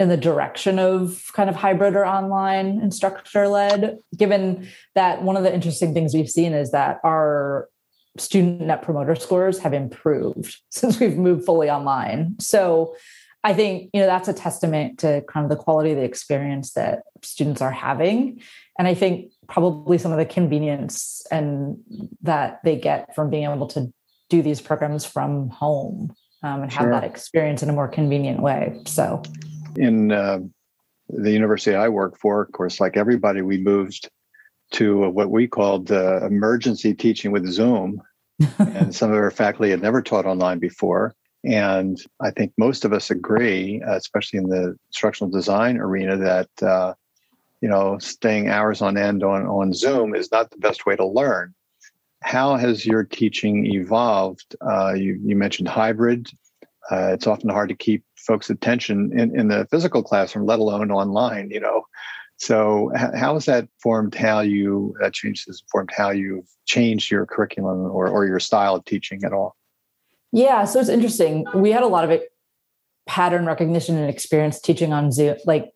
in 0.00 0.08
the 0.08 0.16
direction 0.16 0.78
of 0.78 1.22
kind 1.32 1.48
of 1.48 1.56
hybrid 1.56 1.94
or 1.94 2.04
online 2.04 2.80
instructor 2.80 3.46
led 3.46 3.98
given 4.16 4.66
that 4.94 5.22
one 5.22 5.36
of 5.36 5.42
the 5.42 5.54
interesting 5.54 5.94
things 5.94 6.14
we've 6.14 6.30
seen 6.30 6.54
is 6.54 6.72
that 6.72 6.98
our 7.04 7.68
student 8.18 8.60
net 8.60 8.82
promoter 8.82 9.14
scores 9.14 9.58
have 9.58 9.72
improved 9.72 10.60
since 10.70 11.00
we've 11.00 11.16
moved 11.16 11.44
fully 11.44 11.70
online. 11.70 12.36
So 12.40 12.94
i 13.44 13.52
think 13.52 13.90
you 13.92 14.00
know 14.00 14.06
that's 14.06 14.28
a 14.28 14.32
testament 14.32 15.00
to 15.00 15.20
kind 15.28 15.42
of 15.42 15.50
the 15.50 15.56
quality 15.56 15.90
of 15.90 15.96
the 15.96 16.04
experience 16.04 16.74
that 16.74 17.02
students 17.22 17.60
are 17.60 17.72
having. 17.72 18.40
And 18.78 18.86
i 18.88 18.94
think 18.94 19.32
probably 19.48 19.98
some 19.98 20.12
of 20.12 20.18
the 20.18 20.26
convenience 20.26 21.26
and 21.30 21.78
that 22.22 22.60
they 22.64 22.76
get 22.76 23.14
from 23.14 23.30
being 23.30 23.44
able 23.44 23.66
to 23.68 23.92
do 24.30 24.42
these 24.42 24.60
programs 24.60 25.04
from 25.04 25.50
home 25.50 26.14
um, 26.42 26.62
and 26.62 26.72
have 26.72 26.88
that 26.88 27.04
experience 27.04 27.62
in 27.62 27.68
a 27.68 27.72
more 27.72 27.88
convenient 27.88 28.40
way. 28.40 28.80
So 28.86 29.22
in 29.76 30.10
uh, 30.10 30.40
the 31.08 31.30
university 31.30 31.76
I 31.76 31.88
work 31.88 32.18
for, 32.18 32.42
of 32.42 32.52
course, 32.52 32.80
like 32.80 32.96
everybody, 32.96 33.42
we 33.42 33.58
moved 33.58 34.08
to 34.72 35.10
what 35.10 35.30
we 35.30 35.46
called 35.46 35.90
uh, 35.90 36.26
emergency 36.26 36.94
teaching 36.94 37.30
with 37.30 37.46
Zoom. 37.46 38.02
and 38.58 38.94
some 38.94 39.10
of 39.10 39.16
our 39.16 39.30
faculty 39.30 39.70
had 39.70 39.82
never 39.82 40.02
taught 40.02 40.26
online 40.26 40.58
before. 40.58 41.14
And 41.44 42.00
I 42.20 42.30
think 42.30 42.52
most 42.56 42.84
of 42.84 42.92
us 42.92 43.10
agree, 43.10 43.82
uh, 43.82 43.96
especially 43.96 44.38
in 44.38 44.48
the 44.48 44.76
instructional 44.88 45.30
design 45.30 45.76
arena, 45.76 46.16
that 46.16 46.62
uh, 46.62 46.94
you 47.60 47.68
know 47.68 47.98
staying 47.98 48.48
hours 48.48 48.80
on 48.80 48.96
end 48.96 49.22
on, 49.22 49.46
on 49.46 49.72
Zoom 49.72 50.14
is 50.14 50.30
not 50.30 50.50
the 50.50 50.58
best 50.58 50.86
way 50.86 50.96
to 50.96 51.06
learn. 51.06 51.54
How 52.22 52.56
has 52.56 52.86
your 52.86 53.02
teaching 53.02 53.66
evolved? 53.66 54.54
Uh, 54.60 54.94
you, 54.94 55.20
you 55.24 55.34
mentioned 55.34 55.68
hybrid. 55.68 56.28
Uh, 56.90 57.10
it's 57.12 57.26
often 57.26 57.48
hard 57.48 57.68
to 57.68 57.74
keep 57.74 58.04
folks' 58.16 58.50
attention 58.50 59.16
in, 59.18 59.38
in 59.38 59.48
the 59.48 59.66
physical 59.70 60.02
classroom, 60.02 60.46
let 60.46 60.60
alone 60.60 60.90
online, 60.92 61.50
you 61.50 61.60
know. 61.60 61.84
So 62.42 62.90
how 62.96 63.34
has 63.34 63.44
that 63.44 63.68
formed 63.80 64.16
how 64.16 64.40
you 64.40 64.96
uh, 64.98 65.04
that 65.04 65.14
change 65.14 65.44
has 65.46 65.62
formed 65.70 65.90
how 65.96 66.10
you've 66.10 66.48
changed 66.64 67.08
your 67.08 67.24
curriculum 67.24 67.82
or, 67.82 68.08
or 68.08 68.26
your 68.26 68.40
style 68.40 68.74
of 68.74 68.84
teaching 68.84 69.22
at 69.22 69.32
all? 69.32 69.54
Yeah, 70.32 70.64
so 70.64 70.80
it's 70.80 70.88
interesting. 70.88 71.46
We 71.54 71.70
had 71.70 71.84
a 71.84 71.86
lot 71.86 72.02
of 72.02 72.10
it 72.10 72.32
pattern 73.06 73.46
recognition 73.46 73.96
and 73.96 74.10
experience 74.10 74.60
teaching 74.60 74.92
on 74.92 75.12
Zoom, 75.12 75.36
like 75.44 75.72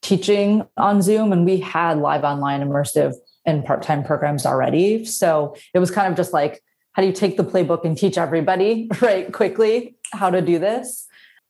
teaching 0.00 0.64
on 0.76 1.02
Zoom, 1.02 1.32
and 1.32 1.44
we 1.44 1.58
had 1.58 1.98
live 1.98 2.22
online 2.22 2.60
immersive 2.60 3.14
and 3.44 3.64
part-time 3.64 4.04
programs 4.04 4.46
already. 4.46 5.04
So 5.04 5.56
it 5.74 5.80
was 5.80 5.90
kind 5.90 6.08
of 6.08 6.16
just 6.16 6.32
like, 6.32 6.62
how 6.92 7.02
do 7.02 7.08
you 7.08 7.14
take 7.14 7.36
the 7.36 7.44
playbook 7.44 7.84
and 7.84 7.98
teach 7.98 8.18
everybody 8.18 8.88
right 9.00 9.32
quickly 9.32 9.96
how 10.12 10.30
to 10.30 10.40
do 10.42 10.60
this? 10.60 11.07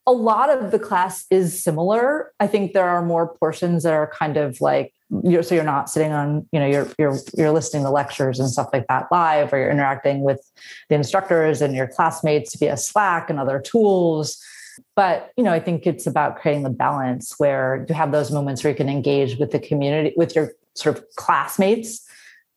A 0.09 0.13
lot 0.13 0.49
of 0.49 0.71
the 0.71 0.79
class 0.79 1.27
is 1.31 1.63
similar. 1.63 2.33
I 2.41 2.47
think 2.47 2.73
there 2.73 2.89
are 2.89 3.05
more 3.05 3.37
portions 3.37 3.83
that 3.83 3.93
are 3.93 4.11
kind 4.11 4.39
of 4.39 4.59
like 4.59 4.95
you're 5.23 5.43
so 5.43 5.55
you're 5.55 5.65
not 5.65 5.91
sitting 5.91 6.13
on, 6.13 6.49
you 6.51 6.59
know, 6.59 6.67
you're 6.67 6.89
you're 6.99 7.19
you're 7.37 7.51
listening 7.53 7.83
to 7.85 7.91
lectures 7.91 8.41
and 8.41 8.49
stuff 8.49 8.71
like 8.73 8.87
that 8.89 9.09
live, 9.13 9.53
or 9.53 9.59
you're 9.59 9.71
interacting 9.71 10.23
with 10.23 10.41
the 10.89 10.95
instructors 10.95 11.61
and 11.61 11.75
your 11.75 11.87
classmates 11.87 12.57
via 12.57 12.79
Slack 12.79 13.29
and 13.29 13.39
other 13.39 13.61
tools. 13.61 14.43
But 14.97 15.31
you 15.37 15.45
know, 15.45 15.53
I 15.53 15.61
think 15.61 15.87
it's 15.87 16.07
about 16.07 16.39
creating 16.39 16.63
the 16.63 16.71
balance 16.71 17.35
where 17.37 17.85
you 17.87 17.95
have 17.95 18.11
those 18.11 18.31
moments 18.31 18.65
where 18.65 18.71
you 18.71 18.77
can 18.77 18.89
engage 18.89 19.37
with 19.39 19.51
the 19.51 19.61
community, 19.61 20.15
with 20.17 20.35
your 20.35 20.53
sort 20.75 20.97
of 20.97 21.05
classmates 21.17 22.08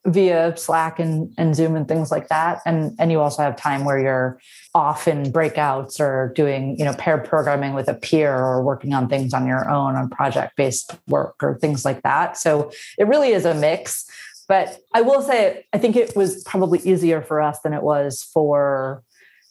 via 0.04 0.56
Slack 0.56 0.98
and, 0.98 1.32
and 1.38 1.54
Zoom 1.54 1.76
and 1.76 1.86
things 1.86 2.10
like 2.10 2.28
that. 2.28 2.60
And, 2.66 2.96
and 2.98 3.12
you 3.12 3.20
also 3.20 3.42
have 3.42 3.56
time 3.56 3.84
where 3.84 3.98
you're 3.98 4.40
off 4.74 5.06
in 5.06 5.32
breakouts 5.32 6.00
or 6.00 6.32
doing, 6.34 6.76
you 6.78 6.84
know, 6.84 6.94
pair 6.94 7.18
programming 7.18 7.74
with 7.74 7.88
a 7.88 7.94
peer 7.94 8.34
or 8.34 8.62
working 8.62 8.94
on 8.94 9.08
things 9.08 9.32
on 9.32 9.46
your 9.46 9.70
own 9.70 9.94
on 9.94 10.10
project-based 10.10 10.96
work 11.06 11.36
or 11.42 11.56
things 11.58 11.84
like 11.84 12.02
that. 12.02 12.36
So 12.36 12.72
it 12.98 13.06
really 13.06 13.30
is 13.30 13.44
a 13.44 13.54
mix. 13.54 14.04
But 14.48 14.78
I 14.92 15.02
will 15.02 15.22
say, 15.22 15.66
I 15.72 15.78
think 15.78 15.94
it 15.94 16.16
was 16.16 16.42
probably 16.42 16.80
easier 16.80 17.22
for 17.22 17.40
us 17.40 17.60
than 17.60 17.72
it 17.72 17.82
was 17.82 18.22
for 18.22 19.04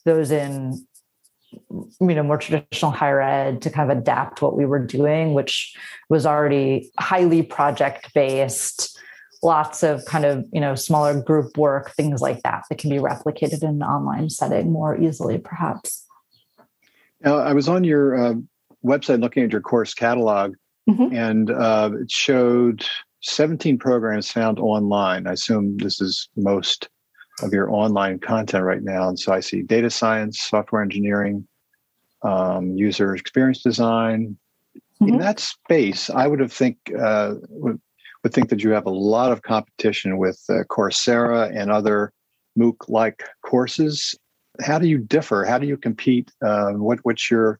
those 0.04 0.32
in 0.32 0.86
you 2.00 2.16
know 2.16 2.24
more 2.24 2.38
traditional 2.38 2.92
higher 2.92 3.22
ed 3.22 3.62
to 3.62 3.70
kind 3.70 3.92
of 3.92 3.98
adapt 3.98 4.42
what 4.42 4.56
we 4.56 4.66
were 4.66 4.80
doing 4.80 5.34
which 5.34 5.76
was 6.10 6.26
already 6.26 6.90
highly 6.98 7.44
project 7.44 8.14
based 8.14 8.98
lots 9.44 9.84
of 9.84 10.06
kind 10.06 10.26
of 10.26 10.46
you 10.52 10.62
know 10.62 10.76
smaller 10.76 11.20
group 11.22 11.58
work 11.58 11.92
things 11.96 12.22
like 12.22 12.42
that 12.44 12.64
that 12.70 12.78
can 12.78 12.90
be 12.90 12.98
replicated 12.98 13.64
in 13.64 13.70
an 13.70 13.84
online 13.84 14.30
setting 14.30 14.72
more 14.72 15.00
easily 15.00 15.38
perhaps 15.38 16.06
now 17.22 17.38
i 17.38 17.54
was 17.54 17.68
on 17.68 17.84
your 17.84 18.16
uh, 18.16 18.34
website 18.86 19.20
looking 19.20 19.44
at 19.44 19.52
your 19.52 19.62
course 19.62 19.94
catalog 19.94 20.54
mm-hmm. 20.90 21.16
and 21.16 21.52
uh, 21.52 21.90
it 22.00 22.12
showed 22.12 22.86
17 23.22 23.78
programs 23.78 24.30
found 24.30 24.60
online 24.60 25.28
i 25.28 25.34
assume 25.34 25.78
this 25.78 26.00
is 26.02 26.30
most 26.36 26.90
of 27.42 27.52
your 27.54 27.72
online 27.72 28.20
content 28.20 28.64
right 28.64 28.84
now 28.84 29.08
and 29.08 29.20
so 29.20 29.34
i 29.34 29.40
see 29.40 29.62
data 29.62 29.90
science 29.90 30.40
software 30.40 30.82
engineering 30.82 31.48
um, 32.24 32.76
user 32.78 33.16
experience 33.16 33.64
design 33.64 34.38
mm-hmm. 35.02 35.14
in 35.14 35.20
that 35.20 35.40
space 35.40 36.12
i 36.12 36.28
would 36.28 36.40
have 36.40 36.54
think 36.54 36.78
uh, 37.02 37.34
would 38.24 38.34
think 38.34 38.50
that 38.50 38.64
you 38.64 38.72
have 38.72 38.86
a 38.86 38.92
lot 38.92 39.32
of 39.32 39.42
competition 39.42 40.18
with 40.18 40.42
uh, 40.50 40.64
Coursera 40.70 41.56
and 41.56 41.72
other 41.72 42.14
MOOC 42.58 42.90
like 42.90 43.24
courses. 43.44 44.16
How 44.62 44.78
do 44.80 44.88
you 44.88 44.98
differ? 44.98 45.46
How 45.46 45.58
do 45.58 45.66
you 45.66 45.78
compete? 45.78 46.32
Uh, 46.44 46.72
what, 46.74 47.00
what's 47.04 47.32
your 47.32 47.60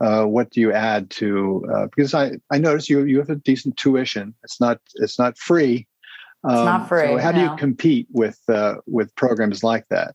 uh, 0.00 0.24
what 0.24 0.50
do 0.50 0.60
you 0.60 0.72
add 0.72 1.10
to? 1.10 1.64
Uh, 1.72 1.86
because 1.94 2.14
I, 2.14 2.32
I 2.50 2.58
notice 2.58 2.88
you 2.88 3.04
you 3.04 3.18
have 3.18 3.28
a 3.28 3.36
decent 3.36 3.76
tuition. 3.76 4.34
It's 4.42 4.60
not 4.60 4.80
it's 4.94 5.18
not 5.18 5.36
free. 5.38 5.86
Um, 6.42 6.54
it's 6.54 6.64
not 6.64 6.88
free. 6.88 7.06
So 7.06 7.18
how 7.18 7.32
no. 7.32 7.36
do 7.36 7.44
you 7.44 7.56
compete 7.56 8.08
with 8.10 8.38
uh, 8.48 8.76
with 8.86 9.14
programs 9.16 9.62
like 9.62 9.84
that? 9.90 10.14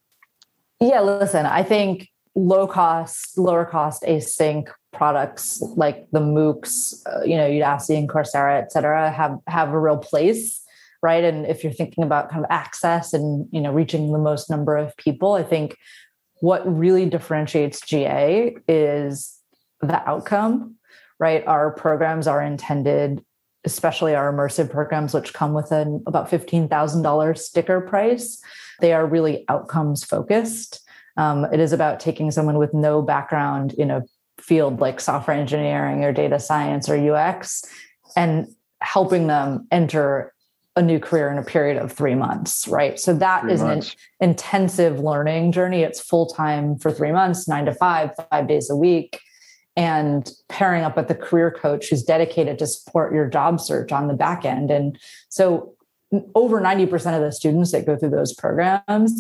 Yeah, 0.82 1.02
listen. 1.02 1.46
I 1.46 1.62
think 1.64 2.10
low 2.36 2.68
cost, 2.68 3.38
lower 3.38 3.66
cost 3.66 4.04
async 4.04 4.68
products 4.96 5.62
like 5.76 6.08
the 6.12 6.20
MOOCs, 6.20 7.02
uh, 7.06 7.24
you 7.24 7.36
know, 7.36 7.50
Udacity, 7.50 7.98
and 7.98 8.10
Coursera, 8.10 8.62
et 8.62 8.72
cetera, 8.72 9.12
have, 9.12 9.38
have 9.48 9.70
a 9.70 9.80
real 9.80 9.98
place, 9.98 10.62
right? 11.02 11.24
And 11.24 11.46
if 11.46 11.64
you're 11.64 11.74
thinking 11.74 12.04
about 12.04 12.30
kind 12.30 12.44
of 12.44 12.50
access 12.50 13.14
and, 13.14 13.48
you 13.52 13.62
know, 13.62 13.72
reaching 13.72 14.12
the 14.12 14.20
most 14.20 14.50
number 14.50 14.76
of 14.78 14.96
people, 14.98 15.34
I 15.34 15.44
think 15.44 15.76
what 16.40 16.62
really 16.66 17.06
differentiates 17.06 17.82
GA 17.82 18.56
is 18.68 19.40
the 19.82 20.08
outcome, 20.10 20.76
right? 21.20 21.46
Our 21.48 21.72
programs 21.72 22.28
are 22.28 22.42
intended, 22.42 23.24
especially 23.64 24.16
our 24.16 24.32
immersive 24.32 24.70
programs, 24.70 25.14
which 25.14 25.34
come 25.34 25.54
with 25.54 25.72
an 25.72 26.04
about 26.08 26.30
$15,000 26.30 27.38
sticker 27.38 27.82
price. 27.82 28.42
They 28.80 28.94
are 28.94 29.06
really 29.06 29.46
outcomes 29.50 30.04
focused. 30.04 30.82
Um, 31.18 31.46
it 31.46 31.60
is 31.60 31.72
about 31.72 32.00
taking 32.00 32.32
someone 32.32 32.58
with 32.58 32.74
no 32.74 33.02
background 33.02 33.74
in 33.74 33.92
a 33.92 34.04
field 34.40 34.80
like 34.80 35.00
software 35.00 35.38
engineering 35.38 36.04
or 36.04 36.12
data 36.12 36.40
science 36.40 36.90
or 36.90 37.16
UX 37.16 37.64
and 38.16 38.48
helping 38.82 39.28
them 39.28 39.68
enter 39.72 40.34
a 40.76 40.82
new 40.82 41.00
career 41.00 41.32
in 41.32 41.38
a 41.38 41.44
period 41.44 41.78
of 41.78 41.92
three 41.92 42.16
months, 42.16 42.68
right? 42.68 43.00
So 43.00 43.14
that 43.14 43.42
three 43.42 43.54
is 43.54 43.62
months. 43.62 43.96
an 44.20 44.30
intensive 44.30 45.00
learning 45.00 45.54
journey. 45.54 45.82
It's 45.82 46.02
full 46.02 46.28
time 46.28 46.78
for 46.78 46.92
three 46.92 47.14
months, 47.14 47.48
nine 47.48 47.66
to 47.66 47.74
five, 47.74 48.12
five 48.30 48.48
days 48.48 48.70
a 48.70 48.76
week, 48.76 49.22
and 49.78 50.30
pairing 50.50 50.84
up 50.84 50.98
with 50.98 51.10
a 51.10 51.16
career 51.16 51.50
coach 51.50 51.90
who's 51.90 52.04
dedicated 52.04 52.60
to 52.60 52.68
support 52.68 53.14
your 53.14 53.28
job 53.28 53.62
search 53.62 53.92
on 53.92 54.08
the 54.08 54.14
back 54.14 54.44
end. 54.44 54.70
And 54.70 55.00
so 55.30 55.74
over 56.34 56.60
90% 56.60 56.94
of 57.16 57.22
the 57.22 57.32
students 57.32 57.72
that 57.72 57.86
go 57.86 57.96
through 57.96 58.10
those 58.10 58.34
programs 58.34 59.14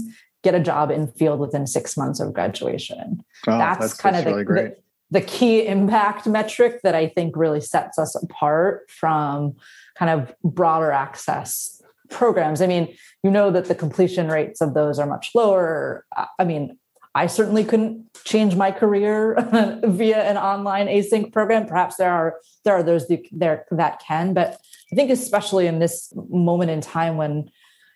get 0.44 0.56
a 0.56 0.60
job 0.60 0.92
in 0.92 1.08
field 1.08 1.40
within 1.40 1.66
six 1.66 1.98
months 1.98 2.20
of 2.20 2.34
graduation. 2.34 3.24
Oh, 3.48 3.58
that's, 3.58 3.80
that's, 3.80 3.94
kind 3.94 4.16
that's 4.16 4.28
of 4.28 4.34
the, 4.34 4.46
really 4.46 4.72
the 5.12 5.22
key 5.22 5.66
impact 5.66 6.26
metric 6.26 6.82
that 6.84 6.96
I 6.96 7.08
think 7.08 7.36
really 7.36 7.62
sets 7.62 7.98
us 8.00 8.16
apart 8.16 8.90
from 8.90 9.56
kind 9.98 10.10
of 10.10 10.34
broader 10.44 10.92
access 10.92 11.82
programs. 12.10 12.62
I 12.62 12.68
mean, 12.68 12.96
you 13.24 13.32
know 13.32 13.52
that 13.52 13.66
the 13.66 13.76
completion 13.76 14.30
rates 14.30 14.62
of 14.62 14.74
those 14.74 15.00
are 15.00 15.08
much 15.08 15.32
lower. 15.34 16.06
I 16.40 16.44
mean, 16.44 16.78
I 17.16 17.28
certainly 17.28 17.64
couldn't 17.64 18.14
change 18.26 18.56
my 18.56 18.72
career 18.72 19.36
via 19.84 20.24
an 20.24 20.38
online 20.38 20.88
async 20.88 21.32
program. 21.32 21.66
Perhaps 21.66 21.96
there 21.96 22.12
are 22.12 22.36
there 22.66 22.76
are 22.76 22.84
those 22.84 23.10
there 23.32 23.66
that 23.72 24.02
can, 24.06 24.34
but 24.34 24.60
I 24.92 24.96
think 24.96 25.10
especially 25.10 25.66
in 25.68 25.80
this 25.80 26.14
moment 26.30 26.72
in 26.72 26.82
time 26.82 27.16
when 27.16 27.50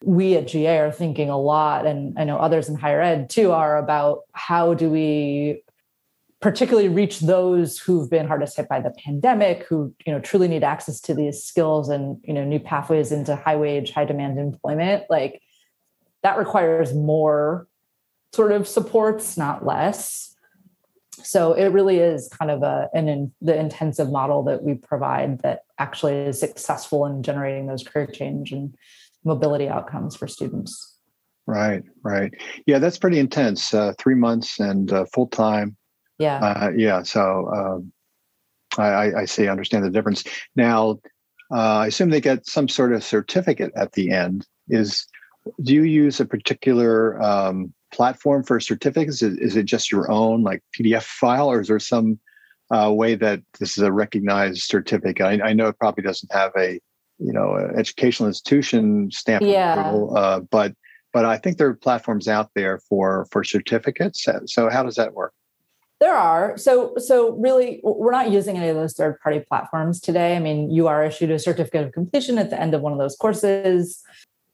we 0.06 0.38
at 0.38 0.48
GA 0.48 0.80
are 0.80 0.92
thinking 0.92 1.30
a 1.30 1.38
lot, 1.38 1.86
and 1.86 2.18
I 2.18 2.24
know 2.24 2.38
others 2.38 2.70
in 2.70 2.76
higher 2.76 3.02
ed 3.02 3.30
too 3.30 3.52
are 3.52 3.78
about 3.78 4.22
how 4.32 4.74
do 4.74 4.90
we 4.90 5.64
particularly 6.42 6.88
reach 6.88 7.20
those 7.20 7.80
who've 7.80 8.10
been 8.10 8.28
hardest 8.28 8.56
hit 8.56 8.70
by 8.70 8.80
the 8.80 8.92
pandemic 9.04 9.66
who 9.68 9.94
you 10.06 10.14
know 10.14 10.20
truly 10.20 10.48
need 10.48 10.64
access 10.64 11.02
to 11.02 11.14
these 11.14 11.44
skills 11.44 11.90
and 11.90 12.18
you 12.24 12.34
know 12.34 12.44
new 12.44 12.60
pathways 12.60 13.12
into 13.12 13.36
high 13.36 13.56
wage 13.56 13.92
high 13.92 14.06
demand 14.06 14.40
employment 14.40 15.04
like 15.10 15.42
that 16.24 16.38
requires 16.38 16.94
more 16.94 17.68
sort 18.34 18.52
of 18.52 18.68
supports 18.68 19.38
not 19.38 19.66
less. 19.66 20.36
So 21.22 21.54
it 21.54 21.68
really 21.68 21.98
is 21.98 22.30
kind 22.30 22.50
of 22.50 22.64
a 22.64 22.90
an 22.94 23.10
in, 23.10 23.32
the 23.42 23.58
intensive 23.58 24.10
model 24.10 24.44
that 24.44 24.64
we 24.64 24.76
provide 24.76 25.42
that 25.42 25.64
actually 25.78 26.14
is 26.14 26.40
successful 26.40 27.06
in 27.06 27.24
generating 27.24 27.68
those 27.68 27.84
career 27.84 28.08
change 28.08 28.52
and 28.52 28.74
mobility 29.26 29.68
outcomes 29.68 30.16
for 30.16 30.28
students. 30.28 30.96
Right 31.46 31.84
right. 32.04 32.34
Yeah 32.66 32.80
that's 32.80 32.98
pretty 32.98 33.20
intense 33.20 33.74
uh, 33.74 33.94
three 33.98 34.16
months 34.16 34.60
and 34.60 34.92
uh, 34.92 35.06
full 35.14 35.28
time 35.28 35.76
yeah. 36.20 36.38
Uh, 36.38 36.72
yeah. 36.76 37.04
So 37.04 37.50
um, 37.52 37.92
I, 38.78 39.22
I 39.22 39.26
see, 39.26 39.48
understand 39.48 39.84
the 39.84 39.90
difference. 39.90 40.24
Now, 40.56 41.00
uh, 41.52 41.80
I 41.80 41.88
assume 41.88 42.10
they 42.10 42.22
get 42.22 42.46
some 42.46 42.68
sort 42.68 42.94
of 42.94 43.04
certificate 43.04 43.72
at 43.76 43.94
the 43.94 44.12
end. 44.12 44.46
Is 44.68 45.08
do 45.64 45.74
you 45.74 45.84
use 45.84 46.20
a 46.20 46.26
particular 46.26 47.20
um, 47.22 47.74
platform 47.92 48.44
for 48.44 48.60
certificates? 48.60 49.24
Is, 49.24 49.38
is, 49.38 49.56
it 49.56 49.64
just 49.64 49.92
your 49.92 50.12
own 50.12 50.44
like 50.44 50.62
PDF 50.78 51.04
file, 51.04 51.50
or 51.50 51.62
is 51.62 51.70
there 51.70 51.80
some 51.80 52.20
uh, 52.70 52.92
way 52.94 53.16
that 53.16 53.42
this 53.60 53.78
is 53.78 53.84
a 53.84 53.92
recognized 53.92 54.62
certificate? 54.64 55.26
I, 55.26 55.50
I, 55.50 55.54
know 55.54 55.68
it 55.68 55.80
probably 55.80 56.04
doesn't 56.04 56.32
have 56.32 56.52
a 56.56 56.80
you 57.18 57.34
know 57.34 57.56
educational 57.76 58.28
institution 58.28 59.10
stamp 59.12 59.44
yeah. 59.44 59.74
approval, 59.74 60.16
uh, 60.16 60.42
but 60.42 60.76
but 61.14 61.26
I 61.26 61.38
think 61.38 61.58
there 61.58 61.68
are 61.68 61.74
platforms 61.74 62.28
out 62.28 62.52
there 62.54 62.80
for 62.90 63.26
for 63.32 63.44
certificates. 63.44 64.28
So 64.46 64.70
how 64.70 64.84
does 64.84 64.96
that 64.96 65.16
work? 65.16 65.34
There 66.00 66.16
are. 66.16 66.58
So 66.58 66.94
so 66.98 67.32
really 67.34 67.82
we're 67.84 68.12
not 68.12 68.32
using 68.32 68.58
any 68.58 68.70
of 68.70 68.76
those 68.76 68.94
third 68.94 69.20
party 69.20 69.42
platforms 69.48 70.00
today. 70.00 70.36
I 70.36 70.40
mean, 70.40 70.72
you 70.72 70.88
are 70.88 71.04
issued 71.04 71.32
a 71.32 71.40
certificate 71.40 71.88
of 71.88 71.92
completion 71.92 72.38
at 72.38 72.50
the 72.50 72.60
end 72.60 72.74
of 72.74 72.82
one 72.82 72.94
of 72.94 73.00
those 73.00 73.18
courses. 73.18 74.02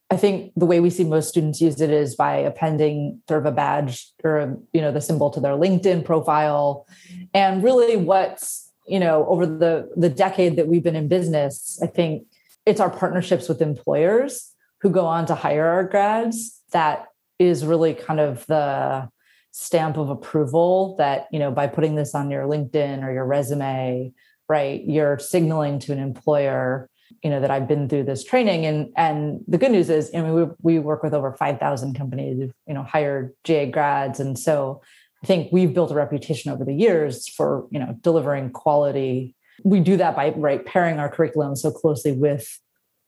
I 0.10 0.18
think 0.18 0.54
the 0.56 0.66
way 0.66 0.80
we 0.80 0.90
see 0.90 1.04
most 1.04 1.30
students 1.30 1.62
use 1.62 1.82
it 1.82 1.90
is 1.90 2.16
by 2.16 2.36
appending 2.38 3.22
sort 3.28 3.42
of 3.42 3.46
a 3.46 3.52
badge 3.52 4.12
or 4.24 4.58
you 4.74 4.82
know 4.82 4.92
the 4.92 5.02
symbol 5.02 5.30
to 5.32 5.40
their 5.40 5.54
LinkedIn 5.54 6.04
profile. 6.04 6.88
And 7.34 7.64
really 7.64 7.96
what's, 7.96 8.72
you 8.88 9.00
know, 9.00 9.26
over 9.28 9.46
the 9.46 9.92
the 9.96 10.10
decade 10.10 10.56
that 10.56 10.68
we've 10.68 10.84
been 10.84 10.96
in 10.96 11.08
business, 11.08 11.80
I 11.82 11.88
think 11.88 12.28
it's 12.66 12.80
our 12.80 12.90
partnerships 12.90 13.48
with 13.48 13.62
employers 13.62 14.52
who 14.82 14.90
go 14.90 15.06
on 15.06 15.26
to 15.28 15.36
hire 15.36 15.66
our 15.66 15.84
grads 15.84 16.62
that 16.72 17.06
is 17.40 17.66
really 17.66 17.94
kind 17.94 18.20
of 18.20 18.46
the 18.48 19.10
stamp 19.58 19.96
of 19.96 20.10
approval 20.10 20.98
that 20.98 21.28
you 21.32 21.40
know 21.40 21.50
by 21.50 21.66
putting 21.66 21.96
this 21.96 22.14
on 22.14 22.30
your 22.30 22.44
linkedin 22.44 23.02
or 23.06 23.14
your 23.14 23.26
resume 23.26 24.12
right 24.50 24.84
you're 24.84 25.18
signaling 25.18 25.80
to 25.80 25.94
an 25.94 25.98
employer 25.98 26.90
you 27.24 27.30
know 27.30 27.40
that 27.40 27.50
i've 27.50 27.66
been 27.66 27.88
through 27.88 28.04
this 28.04 28.22
training. 28.22 28.66
And 28.66 28.92
and 28.98 29.40
the 29.48 29.58
good 29.58 29.72
news 29.72 29.90
is 29.90 30.12
i 30.14 30.20
mean 30.22 30.34
we, 30.34 30.46
we 30.62 30.80
work 30.80 31.04
with 31.04 31.14
over 31.14 31.32
5000 31.32 31.96
companies 31.96 32.38
who've 32.38 32.54
you 32.68 32.74
know 32.74 32.84
hired 32.84 33.34
ga 33.44 33.66
grads. 33.72 34.20
And 34.20 34.38
so 34.38 34.82
i 35.24 35.26
think 35.26 35.54
we've 35.54 35.74
built 35.74 35.90
a 35.90 35.96
reputation 35.96 36.52
over 36.52 36.66
the 36.66 36.76
years 36.76 37.30
for 37.30 37.66
you 37.72 37.80
know 37.80 37.98
delivering 38.02 38.50
quality. 38.50 39.36
We 39.64 39.80
do 39.80 39.96
that 39.96 40.18
by 40.18 40.32
right 40.32 40.66
pairing 40.66 41.00
our 41.00 41.08
curriculum 41.08 41.56
so 41.56 41.72
closely 41.72 42.12
with 42.12 42.60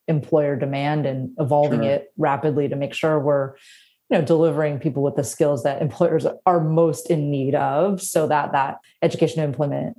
employer 0.08 0.56
demand 0.56 1.06
and 1.06 1.32
evolving 1.38 1.82
sure. 1.82 1.92
it 1.92 2.13
rapidly 2.18 2.70
to 2.70 2.77
make 2.77 2.94
sure 2.94 3.20
we're 3.20 3.56
you 4.10 4.18
know 4.18 4.24
delivering 4.24 4.80
people 4.80 5.04
with 5.04 5.16
the 5.16 5.24
skills 5.24 5.64
that 5.64 5.82
employers 5.82 6.26
are 6.46 6.62
most 6.62 7.10
in 7.10 7.30
need 7.30 7.56
of 7.56 8.02
so 8.02 8.28
that 8.28 8.52
that 8.54 8.78
education 9.02 9.42
and 9.42 9.50
employment 9.50 9.98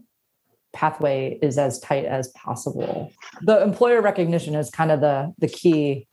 pathway 0.72 1.38
is 1.42 1.58
as 1.58 1.78
tight 1.80 2.04
as 2.04 2.28
possible. 2.28 3.10
The 3.42 3.62
employer 3.62 4.00
recognition 4.00 4.54
is 4.54 4.70
kind 4.70 4.90
of 4.90 5.00
the 5.00 5.32
the 5.38 5.48
key 5.48 6.06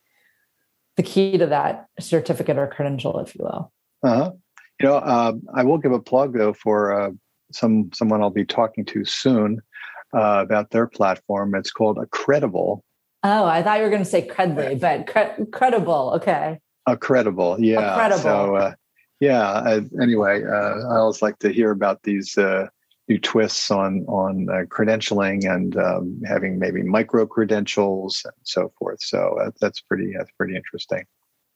the 0.97 1.03
key 1.03 1.37
to 1.37 1.45
that 1.47 1.87
certificate 1.99 2.57
or 2.57 2.67
credential 2.67 3.19
if 3.19 3.35
you 3.35 3.43
will. 3.43 3.71
Uh-huh. 4.03 4.31
you 4.79 4.87
know 4.87 4.97
uh, 4.97 5.33
i 5.55 5.63
will 5.63 5.79
give 5.79 5.91
a 5.91 5.99
plug 5.99 6.37
though 6.37 6.53
for 6.53 6.93
uh, 6.93 7.09
some 7.51 7.89
someone 7.93 8.21
i'll 8.21 8.29
be 8.29 8.45
talking 8.45 8.85
to 8.85 9.03
soon 9.03 9.59
uh, 10.13 10.41
about 10.41 10.69
their 10.69 10.87
platform. 10.87 11.55
It's 11.55 11.71
called 11.71 11.97
Accredible. 11.97 12.83
Oh 13.23 13.45
i 13.45 13.63
thought 13.63 13.77
you 13.77 13.83
were 13.83 13.89
going 13.89 14.03
to 14.03 14.09
say 14.09 14.27
credly 14.27 14.79
but 14.79 15.07
cre- 15.07 15.43
credible 15.51 16.13
okay 16.17 16.59
a 16.87 16.97
credible, 16.97 17.57
yeah. 17.59 17.93
Accredible. 17.93 18.21
So, 18.21 18.55
uh, 18.55 18.73
yeah. 19.19 19.49
Uh, 19.49 19.81
anyway, 20.01 20.43
uh, 20.43 20.87
I 20.89 20.97
always 20.97 21.21
like 21.21 21.39
to 21.39 21.49
hear 21.49 21.71
about 21.71 22.03
these 22.03 22.37
uh, 22.37 22.67
new 23.07 23.19
twists 23.19 23.71
on 23.71 24.05
on 24.07 24.47
uh, 24.49 24.65
credentialing 24.65 25.49
and 25.49 25.77
um, 25.77 26.21
having 26.25 26.59
maybe 26.59 26.83
micro 26.83 27.25
credentials 27.25 28.21
and 28.25 28.33
so 28.43 28.71
forth. 28.77 29.01
So 29.01 29.37
uh, 29.41 29.51
that's 29.61 29.81
pretty 29.81 30.13
that's 30.17 30.31
pretty 30.37 30.55
interesting. 30.55 31.05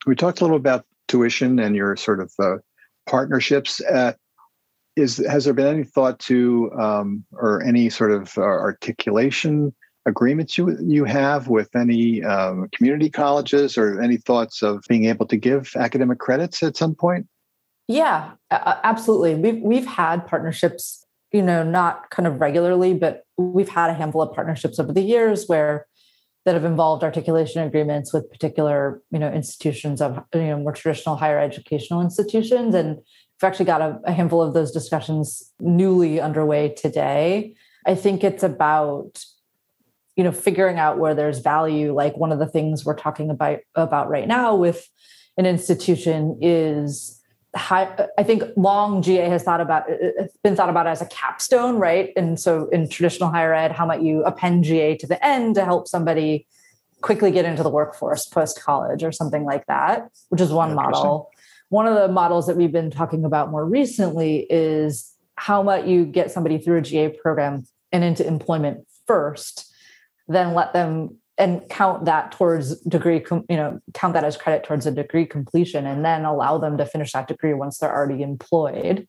We 0.06 0.14
talked 0.14 0.40
a 0.40 0.44
little 0.44 0.56
about 0.56 0.86
tuition 1.08 1.58
and 1.58 1.76
your 1.76 1.96
sort 1.96 2.20
of 2.20 2.32
partnerships. 3.06 3.80
is 4.96 5.18
has 5.18 5.44
there 5.44 5.54
been 5.54 5.66
any 5.66 5.84
thought 5.84 6.18
to 6.20 6.70
um, 6.78 7.24
or 7.32 7.62
any 7.62 7.90
sort 7.90 8.12
of 8.12 8.36
articulation 8.38 9.74
agreements 10.06 10.56
you 10.56 10.76
you 10.80 11.04
have 11.04 11.48
with 11.48 11.74
any 11.76 12.22
um, 12.22 12.68
community 12.72 13.10
colleges 13.10 13.76
or 13.76 14.00
any 14.00 14.16
thoughts 14.16 14.62
of 14.62 14.82
being 14.88 15.04
able 15.04 15.26
to 15.26 15.36
give 15.36 15.72
academic 15.76 16.18
credits 16.18 16.62
at 16.62 16.76
some 16.76 16.94
point? 16.94 17.26
Yeah, 17.88 18.32
absolutely. 18.50 19.34
We've 19.34 19.62
we've 19.62 19.86
had 19.86 20.26
partnerships, 20.26 21.04
you 21.32 21.42
know, 21.42 21.62
not 21.62 22.10
kind 22.10 22.26
of 22.26 22.40
regularly, 22.40 22.94
but 22.94 23.24
we've 23.36 23.68
had 23.68 23.90
a 23.90 23.94
handful 23.94 24.22
of 24.22 24.34
partnerships 24.34 24.78
over 24.78 24.92
the 24.92 25.02
years 25.02 25.46
where 25.46 25.86
that 26.46 26.54
have 26.54 26.64
involved 26.64 27.04
articulation 27.04 27.62
agreements 27.62 28.12
with 28.12 28.30
particular, 28.30 29.02
you 29.10 29.18
know, 29.18 29.30
institutions 29.30 30.00
of 30.00 30.22
you 30.34 30.40
know 30.42 30.58
more 30.58 30.72
traditional 30.72 31.16
higher 31.16 31.38
educational 31.38 32.00
institutions, 32.00 32.74
and 32.74 32.96
we've 32.96 33.42
actually 33.42 33.66
got 33.66 33.82
a, 33.82 34.00
a 34.04 34.12
handful 34.12 34.40
of 34.40 34.54
those 34.54 34.70
discussions 34.70 35.52
newly 35.60 36.20
underway 36.20 36.70
today. 36.70 37.54
I 37.86 37.94
think 37.94 38.24
it's 38.24 38.42
about 38.42 39.24
you 40.20 40.24
know 40.24 40.32
figuring 40.32 40.78
out 40.78 40.98
where 40.98 41.14
there's 41.14 41.38
value 41.38 41.94
like 41.94 42.14
one 42.18 42.30
of 42.30 42.38
the 42.38 42.46
things 42.46 42.84
we're 42.84 42.94
talking 42.94 43.30
about 43.30 43.60
about 43.74 44.10
right 44.10 44.28
now 44.28 44.54
with 44.54 44.86
an 45.38 45.46
institution 45.46 46.36
is 46.42 47.22
high, 47.56 48.06
I 48.18 48.22
think 48.22 48.42
long 48.54 49.00
GA 49.00 49.30
has 49.30 49.42
thought 49.42 49.62
about 49.62 49.84
it's 49.88 50.36
been 50.44 50.56
thought 50.56 50.68
about 50.68 50.86
as 50.86 51.00
a 51.00 51.06
capstone, 51.06 51.76
right? 51.76 52.12
And 52.18 52.38
so 52.38 52.68
in 52.68 52.86
traditional 52.86 53.30
higher 53.30 53.54
ed, 53.54 53.72
how 53.72 53.86
might 53.86 54.02
you 54.02 54.22
append 54.24 54.64
GA 54.64 54.94
to 54.98 55.06
the 55.06 55.24
end 55.24 55.54
to 55.54 55.64
help 55.64 55.88
somebody 55.88 56.46
quickly 57.00 57.30
get 57.30 57.46
into 57.46 57.62
the 57.62 57.70
workforce 57.70 58.26
post 58.26 58.60
college 58.60 59.02
or 59.02 59.12
something 59.12 59.44
like 59.44 59.64
that, 59.68 60.10
which 60.28 60.42
is 60.42 60.52
one 60.52 60.74
model. 60.74 61.30
One 61.70 61.86
of 61.86 61.94
the 61.94 62.08
models 62.08 62.46
that 62.46 62.58
we've 62.58 62.70
been 62.70 62.90
talking 62.90 63.24
about 63.24 63.50
more 63.50 63.64
recently 63.64 64.46
is 64.50 65.14
how 65.36 65.62
might 65.62 65.86
you 65.86 66.04
get 66.04 66.30
somebody 66.30 66.58
through 66.58 66.76
a 66.76 66.82
GA 66.82 67.08
program 67.08 67.66
and 67.92 68.04
into 68.04 68.26
employment 68.26 68.86
first 69.06 69.69
then 70.30 70.54
let 70.54 70.72
them 70.72 71.16
and 71.38 71.66
count 71.70 72.04
that 72.04 72.32
towards 72.32 72.78
degree 72.82 73.24
you 73.48 73.56
know 73.56 73.80
count 73.94 74.14
that 74.14 74.24
as 74.24 74.36
credit 74.36 74.62
towards 74.62 74.86
a 74.86 74.90
degree 74.90 75.26
completion 75.26 75.86
and 75.86 76.04
then 76.04 76.24
allow 76.24 76.58
them 76.58 76.76
to 76.76 76.86
finish 76.86 77.12
that 77.12 77.28
degree 77.28 77.54
once 77.54 77.78
they're 77.78 77.94
already 77.94 78.22
employed 78.22 79.08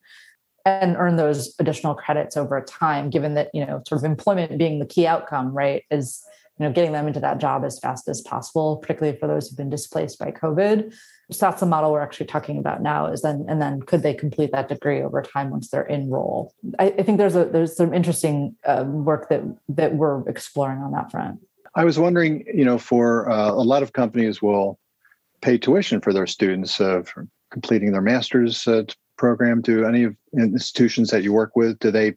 and 0.66 0.96
earn 0.98 1.16
those 1.16 1.56
additional 1.60 1.94
credits 1.94 2.38
over 2.38 2.62
time 2.62 3.10
given 3.10 3.34
that 3.36 3.50
you 3.54 3.66
know 3.66 3.82
sort 3.88 4.00
of 4.02 4.06
employment 4.06 4.58
being 4.58 4.80
the 4.80 4.86
key 4.86 5.06
outcome 5.06 5.54
right 5.54 5.84
is 5.92 6.24
you 6.58 6.66
know 6.66 6.72
getting 6.72 6.94
them 6.94 7.08
into 7.08 7.20
that 7.20 7.38
job 7.38 7.64
as 7.66 7.80
fast 7.80 8.08
as 8.08 8.22
possible 8.22 8.78
particularly 8.78 9.18
for 9.18 9.28
those 9.28 9.50
who've 9.50 9.58
been 9.58 9.70
displaced 9.70 10.18
by 10.18 10.32
covid 10.32 10.94
that's 11.40 11.60
the 11.60 11.66
model 11.66 11.92
we're 11.92 12.02
actually 12.02 12.26
talking 12.26 12.58
about 12.58 12.82
now 12.82 13.06
is 13.06 13.22
then 13.22 13.46
and 13.48 13.62
then 13.62 13.82
could 13.82 14.04
they 14.04 14.14
complete 14.14 14.52
that 14.52 14.68
degree 14.68 15.02
over 15.02 15.22
time 15.22 15.50
once 15.50 15.70
they're 15.70 15.84
in 15.84 16.10
role? 16.10 16.54
I, 16.80 16.94
I 16.98 17.04
think 17.04 17.18
there's 17.18 17.36
a 17.36 17.46
there's 17.46 17.76
some 17.76 17.94
interesting 17.94 18.56
uh, 18.66 18.84
work 18.86 19.30
that 19.30 19.42
that 19.70 19.96
we're 19.96 20.28
exploring 20.28 20.80
on 20.80 20.92
that 20.92 21.12
front. 21.12 21.40
I 21.76 21.86
was 21.86 21.98
wondering 21.98 22.46
you 22.54 22.66
know 22.66 22.78
for 22.78 23.30
uh, 23.30 23.52
a 23.52 23.64
lot 23.64 23.84
of 23.84 23.94
companies 23.94 24.42
will 24.42 24.80
pay 25.42 25.58
tuition 25.58 26.02
for 26.02 26.14
their 26.14 26.28
students 26.28 26.80
uh, 26.80 27.02
for 27.04 27.28
completing 27.50 27.92
their 27.92 28.02
master's 28.02 28.68
uh, 28.68 28.84
program. 29.18 29.62
Do 29.62 29.86
any 29.86 30.04
of 30.04 30.16
institutions 30.38 31.10
that 31.12 31.24
you 31.24 31.34
work 31.34 31.56
with 31.56 31.80
do 31.80 31.92
they 31.92 32.16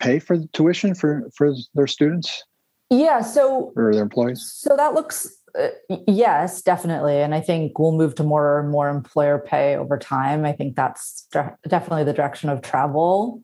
pay 0.00 0.18
for 0.18 0.36
the 0.36 0.48
tuition 0.52 0.94
for 0.94 1.30
for 1.34 1.54
their 1.74 1.86
students? 1.86 2.44
Yeah 2.90 3.20
so 3.22 3.72
or 3.76 3.92
their 3.92 4.02
employees? 4.02 4.50
So 4.54 4.76
that 4.76 4.94
looks 4.94 5.36
uh, 5.58 5.68
yes, 6.06 6.62
definitely. 6.62 7.18
And 7.18 7.34
I 7.34 7.40
think 7.40 7.78
we'll 7.78 7.92
move 7.92 8.14
to 8.16 8.24
more 8.24 8.60
and 8.60 8.70
more 8.70 8.88
employer 8.88 9.38
pay 9.38 9.76
over 9.76 9.98
time. 9.98 10.44
I 10.44 10.52
think 10.52 10.76
that's 10.76 11.26
definitely 11.68 12.04
the 12.04 12.12
direction 12.12 12.48
of 12.48 12.62
travel. 12.62 13.42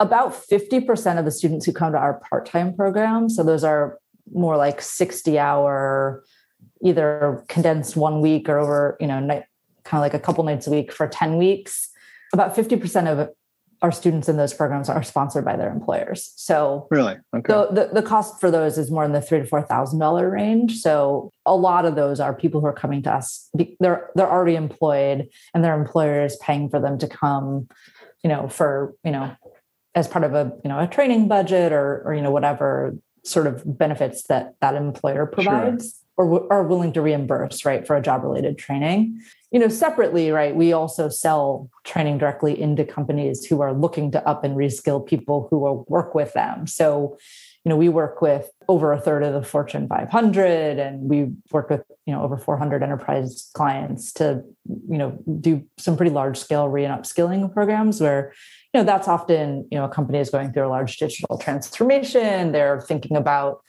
About 0.00 0.32
50% 0.32 1.18
of 1.18 1.24
the 1.24 1.30
students 1.30 1.66
who 1.66 1.72
come 1.72 1.92
to 1.92 1.98
our 1.98 2.20
part 2.28 2.46
time 2.46 2.74
program, 2.74 3.28
so 3.28 3.42
those 3.42 3.64
are 3.64 3.98
more 4.32 4.56
like 4.56 4.80
60 4.80 5.38
hour, 5.38 6.24
either 6.84 7.44
condensed 7.48 7.96
one 7.96 8.20
week 8.20 8.48
or 8.48 8.58
over, 8.58 8.96
you 9.00 9.06
know, 9.06 9.20
night, 9.20 9.44
kind 9.84 10.00
of 10.00 10.02
like 10.02 10.14
a 10.14 10.24
couple 10.24 10.42
nights 10.44 10.66
a 10.66 10.70
week 10.70 10.92
for 10.92 11.06
10 11.06 11.36
weeks. 11.36 11.90
About 12.32 12.56
50% 12.56 13.06
of 13.06 13.28
our 13.82 13.90
students 13.90 14.28
in 14.28 14.36
those 14.36 14.54
programs 14.54 14.88
are 14.88 15.02
sponsored 15.02 15.44
by 15.44 15.56
their 15.56 15.70
employers. 15.70 16.32
So 16.36 16.86
really, 16.90 17.16
okay. 17.34 17.52
So 17.52 17.68
the, 17.72 17.90
the 17.92 18.02
cost 18.02 18.40
for 18.40 18.50
those 18.50 18.78
is 18.78 18.90
more 18.90 19.04
in 19.04 19.12
the 19.12 19.20
three 19.20 19.40
to 19.40 19.46
four 19.46 19.62
thousand 19.62 19.98
dollar 19.98 20.30
range. 20.30 20.78
So 20.78 21.32
a 21.44 21.56
lot 21.56 21.84
of 21.84 21.96
those 21.96 22.20
are 22.20 22.32
people 22.32 22.60
who 22.60 22.66
are 22.68 22.72
coming 22.72 23.02
to 23.02 23.12
us. 23.12 23.50
They're 23.80 24.10
they're 24.14 24.30
already 24.30 24.54
employed, 24.54 25.28
and 25.52 25.64
their 25.64 25.78
employer 25.78 26.24
is 26.24 26.36
paying 26.36 26.70
for 26.70 26.80
them 26.80 26.96
to 26.98 27.08
come. 27.08 27.68
You 28.22 28.30
know, 28.30 28.48
for 28.48 28.94
you 29.04 29.10
know, 29.10 29.34
as 29.96 30.06
part 30.06 30.24
of 30.24 30.32
a 30.34 30.52
you 30.64 30.68
know 30.68 30.78
a 30.78 30.86
training 30.86 31.26
budget 31.26 31.72
or 31.72 32.02
or 32.04 32.14
you 32.14 32.22
know 32.22 32.30
whatever 32.30 32.96
sort 33.24 33.48
of 33.48 33.62
benefits 33.66 34.24
that 34.24 34.54
that 34.60 34.76
employer 34.76 35.26
provides. 35.26 35.84
Sure. 35.84 36.01
Or 36.16 36.52
are 36.52 36.62
willing 36.62 36.92
to 36.92 37.00
reimburse, 37.00 37.64
right, 37.64 37.86
for 37.86 37.96
a 37.96 38.02
job 38.02 38.22
related 38.22 38.58
training. 38.58 39.22
You 39.50 39.58
know 39.58 39.68
separately 39.68 40.30
right 40.30 40.56
we 40.56 40.72
also 40.72 41.10
sell 41.10 41.68
training 41.84 42.16
directly 42.16 42.58
into 42.58 42.86
companies 42.86 43.44
who 43.44 43.60
are 43.60 43.74
looking 43.74 44.10
to 44.12 44.26
up 44.26 44.44
and 44.44 44.56
reskill 44.56 45.04
people 45.04 45.46
who 45.50 45.58
will 45.58 45.84
work 45.88 46.14
with 46.14 46.32
them. 46.32 46.66
So 46.66 47.18
you 47.64 47.70
know 47.70 47.76
we 47.76 47.88
work 47.90 48.22
with 48.22 48.50
over 48.68 48.92
a 48.92 49.00
third 49.00 49.22
of 49.22 49.34
the 49.34 49.42
fortune 49.42 49.88
500 49.88 50.78
and 50.78 51.08
we 51.08 51.32
work 51.50 51.68
with 51.70 51.82
you 52.06 52.14
know 52.14 52.22
over 52.22 52.36
400 52.36 52.82
enterprise 52.82 53.50
clients 53.54 54.12
to 54.14 54.42
you 54.66 54.98
know 54.98 55.18
do 55.40 55.64
some 55.76 55.96
pretty 55.96 56.12
large 56.12 56.38
scale 56.38 56.68
re 56.68 56.84
and 56.84 56.98
upskilling 56.98 57.52
programs 57.52 58.00
where 58.00 58.32
you 58.72 58.80
know 58.80 58.84
that's 58.84 59.06
often 59.06 59.68
you 59.70 59.78
know 59.78 59.84
a 59.84 59.88
company 59.88 60.18
is 60.18 60.30
going 60.30 60.52
through 60.52 60.66
a 60.66 60.68
large 60.68 60.96
digital 60.96 61.38
transformation. 61.38 62.52
They're 62.52 62.80
thinking 62.80 63.16
about 63.16 63.62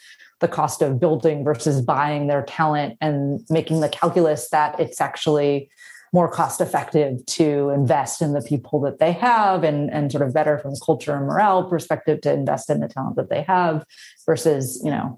the 0.43 0.47
cost 0.49 0.82
of 0.82 0.99
building 0.99 1.41
versus 1.41 1.82
buying 1.82 2.27
their 2.27 2.43
talent 2.43 2.97
and 2.99 3.41
making 3.49 3.79
the 3.79 3.88
calculus 3.88 4.49
that 4.49 4.77
it's 4.77 4.99
actually 4.99 5.69
more 6.12 6.29
cost 6.29 6.60
effective 6.60 7.25
to 7.25 7.69
invest 7.69 8.21
in 8.21 8.34
the 8.34 8.41
people 8.41 8.82
that 8.82 8.99
they 8.99 9.13
have 9.13 9.63
and, 9.63 9.89
and 9.89 10.12
sort 10.12 10.21
of 10.21 10.34
better 10.34 10.60
from 10.60 10.73
a 10.73 10.86
culture 10.86 11.15
and 11.15 11.27
morale 11.27 11.63
perspective 11.63 12.19
to 12.19 12.32
invest 12.32 12.69
in 12.69 12.82
the 12.82 12.89
talent 12.89 13.15
that 13.15 13.29
they 13.29 13.41
have 13.43 13.86
versus 14.25 14.82
you 14.84 14.91
know 14.91 15.17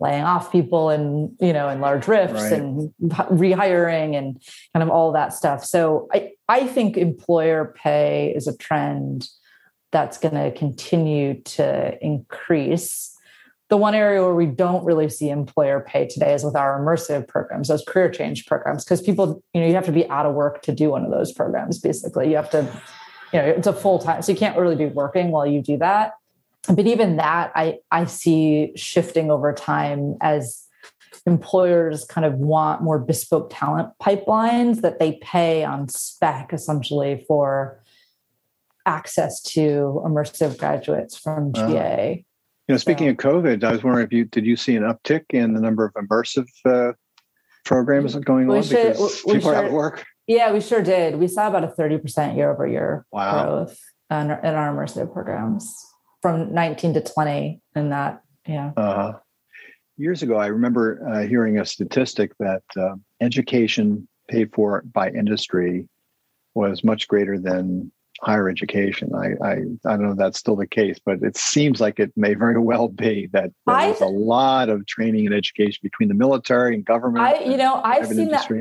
laying 0.00 0.24
off 0.24 0.50
people 0.50 0.90
and 0.90 1.30
you 1.40 1.52
know 1.52 1.68
in 1.68 1.80
large 1.80 2.08
RIFs 2.08 2.32
right. 2.32 2.52
and 2.54 2.92
rehiring 3.00 4.18
and 4.18 4.42
kind 4.72 4.82
of 4.82 4.90
all 4.90 5.12
that 5.12 5.32
stuff 5.32 5.64
so 5.64 6.08
i 6.12 6.32
i 6.48 6.66
think 6.66 6.96
employer 6.96 7.74
pay 7.76 8.32
is 8.34 8.48
a 8.48 8.56
trend 8.56 9.28
that's 9.92 10.18
going 10.18 10.34
to 10.34 10.50
continue 10.50 11.40
to 11.42 11.96
increase 12.04 13.17
the 13.68 13.76
one 13.76 13.94
area 13.94 14.22
where 14.22 14.34
we 14.34 14.46
don't 14.46 14.84
really 14.84 15.10
see 15.10 15.28
employer 15.28 15.80
pay 15.80 16.06
today 16.06 16.32
is 16.32 16.42
with 16.42 16.56
our 16.56 16.80
immersive 16.80 17.28
programs, 17.28 17.68
those 17.68 17.84
career 17.86 18.10
change 18.10 18.46
programs, 18.46 18.84
because 18.84 19.02
people, 19.02 19.42
you 19.52 19.60
know, 19.60 19.66
you 19.66 19.74
have 19.74 19.84
to 19.86 19.92
be 19.92 20.08
out 20.08 20.24
of 20.24 20.34
work 20.34 20.62
to 20.62 20.72
do 20.72 20.90
one 20.90 21.04
of 21.04 21.10
those 21.10 21.32
programs. 21.32 21.78
Basically, 21.78 22.30
you 22.30 22.36
have 22.36 22.50
to, 22.50 22.62
you 23.32 23.40
know, 23.40 23.44
it's 23.44 23.66
a 23.66 23.72
full 23.72 23.98
time, 23.98 24.22
so 24.22 24.32
you 24.32 24.38
can't 24.38 24.56
really 24.56 24.76
be 24.76 24.86
working 24.86 25.30
while 25.30 25.46
you 25.46 25.60
do 25.60 25.76
that. 25.78 26.12
But 26.68 26.86
even 26.86 27.16
that, 27.16 27.52
I 27.54 27.78
I 27.90 28.06
see 28.06 28.72
shifting 28.74 29.30
over 29.30 29.52
time 29.52 30.16
as 30.22 30.64
employers 31.26 32.04
kind 32.04 32.24
of 32.24 32.34
want 32.34 32.82
more 32.82 32.98
bespoke 32.98 33.50
talent 33.52 33.90
pipelines 34.02 34.80
that 34.80 34.98
they 34.98 35.18
pay 35.22 35.62
on 35.64 35.88
spec 35.88 36.52
essentially 36.52 37.24
for 37.28 37.82
access 38.86 39.42
to 39.42 40.02
immersive 40.06 40.56
graduates 40.58 41.16
from 41.16 41.52
uh-huh. 41.54 41.68
GA. 41.68 42.24
You 42.68 42.74
know, 42.74 42.78
speaking 42.78 43.06
so, 43.06 43.12
of 43.12 43.16
COVID, 43.16 43.64
I 43.64 43.72
was 43.72 43.82
wondering 43.82 44.06
if 44.06 44.12
you 44.12 44.26
did 44.26 44.44
you 44.44 44.54
see 44.54 44.76
an 44.76 44.82
uptick 44.82 45.24
in 45.30 45.54
the 45.54 45.60
number 45.60 45.86
of 45.86 45.94
immersive 45.94 46.46
uh, 46.66 46.92
programs 47.64 48.14
going 48.14 48.50
on 48.50 48.62
should, 48.62 48.92
because 48.92 49.22
people 49.22 49.40
sure, 49.40 49.54
are 49.54 49.56
out 49.56 49.64
of 49.64 49.72
work? 49.72 50.04
Yeah, 50.26 50.52
we 50.52 50.60
sure 50.60 50.82
did. 50.82 51.16
We 51.16 51.28
saw 51.28 51.48
about 51.48 51.64
a 51.64 51.68
thirty 51.68 51.96
percent 51.96 52.36
year 52.36 52.52
over 52.52 52.66
year 52.66 53.06
growth 53.10 53.78
in, 54.10 54.16
in, 54.18 54.30
our 54.30 54.74
immersive 54.74 55.10
programs 55.14 55.74
from 56.20 56.52
nineteen 56.52 56.92
to 56.92 57.00
twenty, 57.00 57.62
and 57.74 57.90
that 57.90 58.20
yeah. 58.46 58.72
Uh-huh. 58.76 59.18
Years 59.96 60.22
ago, 60.22 60.36
I 60.36 60.48
remember 60.48 61.02
uh, 61.08 61.26
hearing 61.26 61.58
a 61.58 61.64
statistic 61.64 62.32
that 62.38 62.62
uh, 62.76 62.96
education 63.22 64.06
paid 64.28 64.52
for 64.52 64.82
by 64.92 65.08
industry 65.08 65.88
was 66.54 66.84
much 66.84 67.08
greater 67.08 67.38
than 67.38 67.90
higher 68.22 68.48
education. 68.48 69.10
I, 69.14 69.34
I, 69.44 69.52
I 69.86 69.96
don't 69.96 70.02
know 70.02 70.12
if 70.12 70.18
that's 70.18 70.38
still 70.38 70.56
the 70.56 70.66
case, 70.66 70.98
but 71.04 71.22
it 71.22 71.36
seems 71.36 71.80
like 71.80 71.98
it 71.98 72.12
may 72.16 72.34
very 72.34 72.58
well 72.58 72.88
be 72.88 73.28
that 73.32 73.50
there's 73.66 74.00
a 74.00 74.06
lot 74.06 74.68
of 74.68 74.86
training 74.86 75.26
and 75.26 75.34
education 75.34 75.80
between 75.82 76.08
the 76.08 76.14
military 76.14 76.74
and 76.74 76.84
government. 76.84 77.24
I, 77.24 77.40
you 77.40 77.56
know, 77.56 77.80
I've 77.84 78.06
seen 78.06 78.20
industry. 78.20 78.60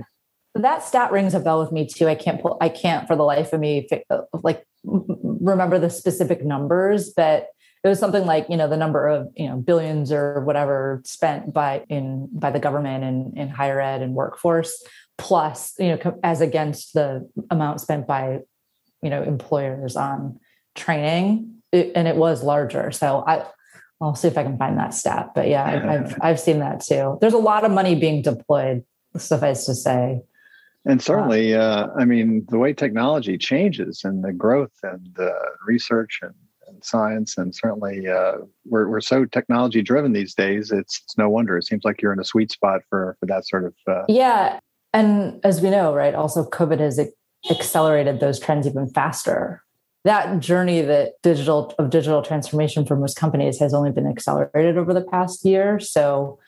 that. 0.53 0.61
That 0.61 0.83
stat 0.83 1.11
rings 1.11 1.35
a 1.35 1.39
bell 1.39 1.59
with 1.59 1.71
me 1.71 1.87
too. 1.87 2.07
I 2.07 2.15
can't 2.15 2.41
pull. 2.41 2.57
I 2.59 2.69
can't 2.69 3.07
for 3.07 3.15
the 3.15 3.23
life 3.23 3.53
of 3.53 3.59
me 3.59 3.87
uh, 4.09 4.21
like 4.41 4.65
remember 4.83 5.77
the 5.77 5.91
specific 5.91 6.43
numbers, 6.43 7.11
but 7.15 7.49
it 7.83 7.87
was 7.87 7.99
something 7.99 8.25
like 8.25 8.47
you 8.49 8.57
know 8.57 8.67
the 8.67 8.77
number 8.77 9.07
of 9.07 9.27
you 9.35 9.47
know 9.47 9.57
billions 9.57 10.11
or 10.11 10.41
whatever 10.41 11.01
spent 11.05 11.53
by 11.53 11.83
in 11.89 12.27
by 12.31 12.49
the 12.49 12.59
government 12.59 13.03
and 13.03 13.37
in 13.37 13.49
higher 13.49 13.79
ed 13.79 14.01
and 14.01 14.15
workforce 14.15 14.83
plus 15.17 15.73
you 15.79 15.89
know 15.89 16.19
as 16.23 16.41
against 16.41 16.93
the 16.93 17.29
amount 17.49 17.81
spent 17.81 18.07
by 18.07 18.39
you 19.01 19.09
know 19.09 19.23
employers 19.23 19.95
on 19.95 20.39
training 20.75 21.57
it, 21.71 21.91
and 21.95 22.07
it 22.07 22.15
was 22.15 22.43
larger. 22.43 22.91
So 22.91 23.23
i 23.27 23.45
i'll 23.99 24.13
see 24.13 24.27
if 24.27 24.37
i 24.37 24.43
can 24.43 24.57
find 24.59 24.77
that 24.77 24.93
stat 24.93 25.31
but 25.33 25.47
yeah 25.47 25.63
I, 25.63 25.91
have 25.93 26.17
i've 26.21 26.39
seen 26.39 26.59
that 26.59 26.81
too. 26.81 27.17
There's 27.19 27.33
a 27.33 27.39
lot 27.39 27.65
of 27.65 27.71
money 27.71 27.95
being 27.95 28.21
deployed 28.21 28.83
suffice 29.17 29.65
to 29.65 29.73
say. 29.73 30.21
And 30.85 31.01
certainly 31.01 31.55
uh, 31.55 31.87
i 31.97 32.05
mean 32.05 32.45
the 32.49 32.59
way 32.59 32.73
technology 32.73 33.37
changes 33.37 34.01
and 34.03 34.23
the 34.23 34.33
growth 34.33 34.77
and 34.83 35.17
uh, 35.19 35.31
research 35.65 36.19
and, 36.21 36.35
and, 36.67 36.83
science 36.83 37.37
and 37.37 37.55
certainly 37.55 38.07
uh, 38.07 38.33
we're, 38.65 38.87
we're 38.87 39.01
so 39.01 39.25
technology 39.25 39.81
driven 39.81 40.13
these 40.13 40.35
days 40.35 40.71
it's, 40.71 41.01
it's, 41.03 41.17
no 41.17 41.27
wonder. 41.29 41.57
It 41.57 41.65
seems 41.65 41.83
like 41.83 42.01
you're 42.01 42.13
in 42.13 42.19
a 42.19 42.25
sweet 42.25 42.51
spot 42.51 42.81
for 42.89 43.17
for 43.19 43.25
that 43.25 43.47
sort 43.47 43.65
of 43.65 43.73
uh, 43.87 44.05
yeah 44.07 44.59
and 44.93 45.39
as 45.43 45.59
we 45.59 45.71
know 45.71 45.93
right 45.93 46.13
also 46.13 46.47
covid 46.47 46.79
has 46.79 46.99
accelerated 47.49 48.19
those 48.19 48.39
trends 48.39 48.67
even 48.67 48.87
faster. 48.89 49.63
That 50.03 50.39
journey 50.39 50.81
that 50.81 51.13
digital 51.21 51.73
of 51.79 51.89
digital 51.89 52.21
transformation 52.21 52.85
for 52.85 52.95
most 52.95 53.17
companies 53.17 53.59
has 53.59 53.73
only 53.73 53.91
been 53.91 54.07
accelerated 54.07 54.77
over 54.77 54.93
the 54.93 55.01
past 55.01 55.43
year. 55.43 55.79
So 55.79 56.39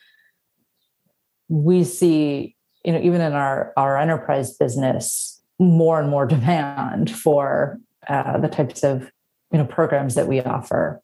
we 1.49 1.83
see, 1.83 2.55
you 2.85 2.93
know, 2.93 2.99
even 3.01 3.21
in 3.21 3.33
our 3.33 3.73
our 3.75 3.97
enterprise 3.97 4.55
business, 4.55 5.41
more 5.59 5.99
and 5.99 6.09
more 6.09 6.25
demand 6.35 7.11
for 7.11 7.79
uh, 8.07 8.37
the 8.37 8.47
types 8.47 8.83
of 8.83 9.11
you 9.51 9.57
know 9.57 9.65
programs 9.65 10.15
that 10.15 10.27
we 10.27 10.41
offer. 10.41 11.01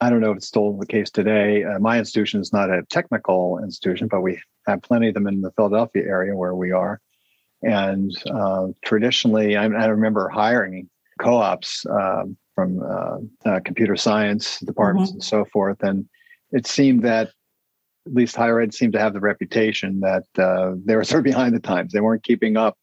I 0.00 0.10
don't 0.10 0.20
know 0.20 0.32
if 0.32 0.38
it's 0.38 0.48
still 0.48 0.76
the 0.76 0.86
case 0.86 1.10
today. 1.10 1.62
Uh, 1.62 1.78
my 1.78 1.98
institution 1.98 2.40
is 2.40 2.52
not 2.52 2.70
a 2.70 2.82
technical 2.90 3.60
institution, 3.62 4.08
but 4.08 4.20
we 4.20 4.40
have 4.66 4.82
plenty 4.82 5.08
of 5.08 5.14
them 5.14 5.28
in 5.28 5.42
the 5.42 5.52
Philadelphia 5.52 6.02
area 6.02 6.34
where 6.34 6.56
we 6.56 6.72
are. 6.72 7.00
And 7.62 8.12
uh, 8.30 8.68
traditionally, 8.84 9.56
I, 9.56 9.64
I, 9.64 9.86
remember 9.86 10.28
hiring 10.28 10.88
co 11.20 11.36
ops 11.36 11.86
um, 11.86 12.36
from 12.54 12.82
uh, 12.82 13.18
uh, 13.48 13.60
computer 13.64 13.96
science 13.96 14.58
departments 14.60 15.10
mm-hmm. 15.10 15.16
and 15.16 15.24
so 15.24 15.44
forth. 15.44 15.82
And 15.82 16.06
it 16.50 16.66
seemed 16.66 17.02
that 17.04 17.28
at 18.06 18.14
least 18.14 18.34
higher 18.34 18.60
ed 18.60 18.74
seemed 18.74 18.92
to 18.94 18.98
have 18.98 19.12
the 19.12 19.20
reputation 19.20 20.00
that 20.00 20.24
uh, 20.36 20.72
they 20.84 20.96
were 20.96 21.04
sort 21.04 21.20
of 21.20 21.24
behind 21.24 21.54
the 21.54 21.60
times. 21.60 21.92
They 21.92 22.00
weren't 22.00 22.24
keeping 22.24 22.56
up 22.56 22.76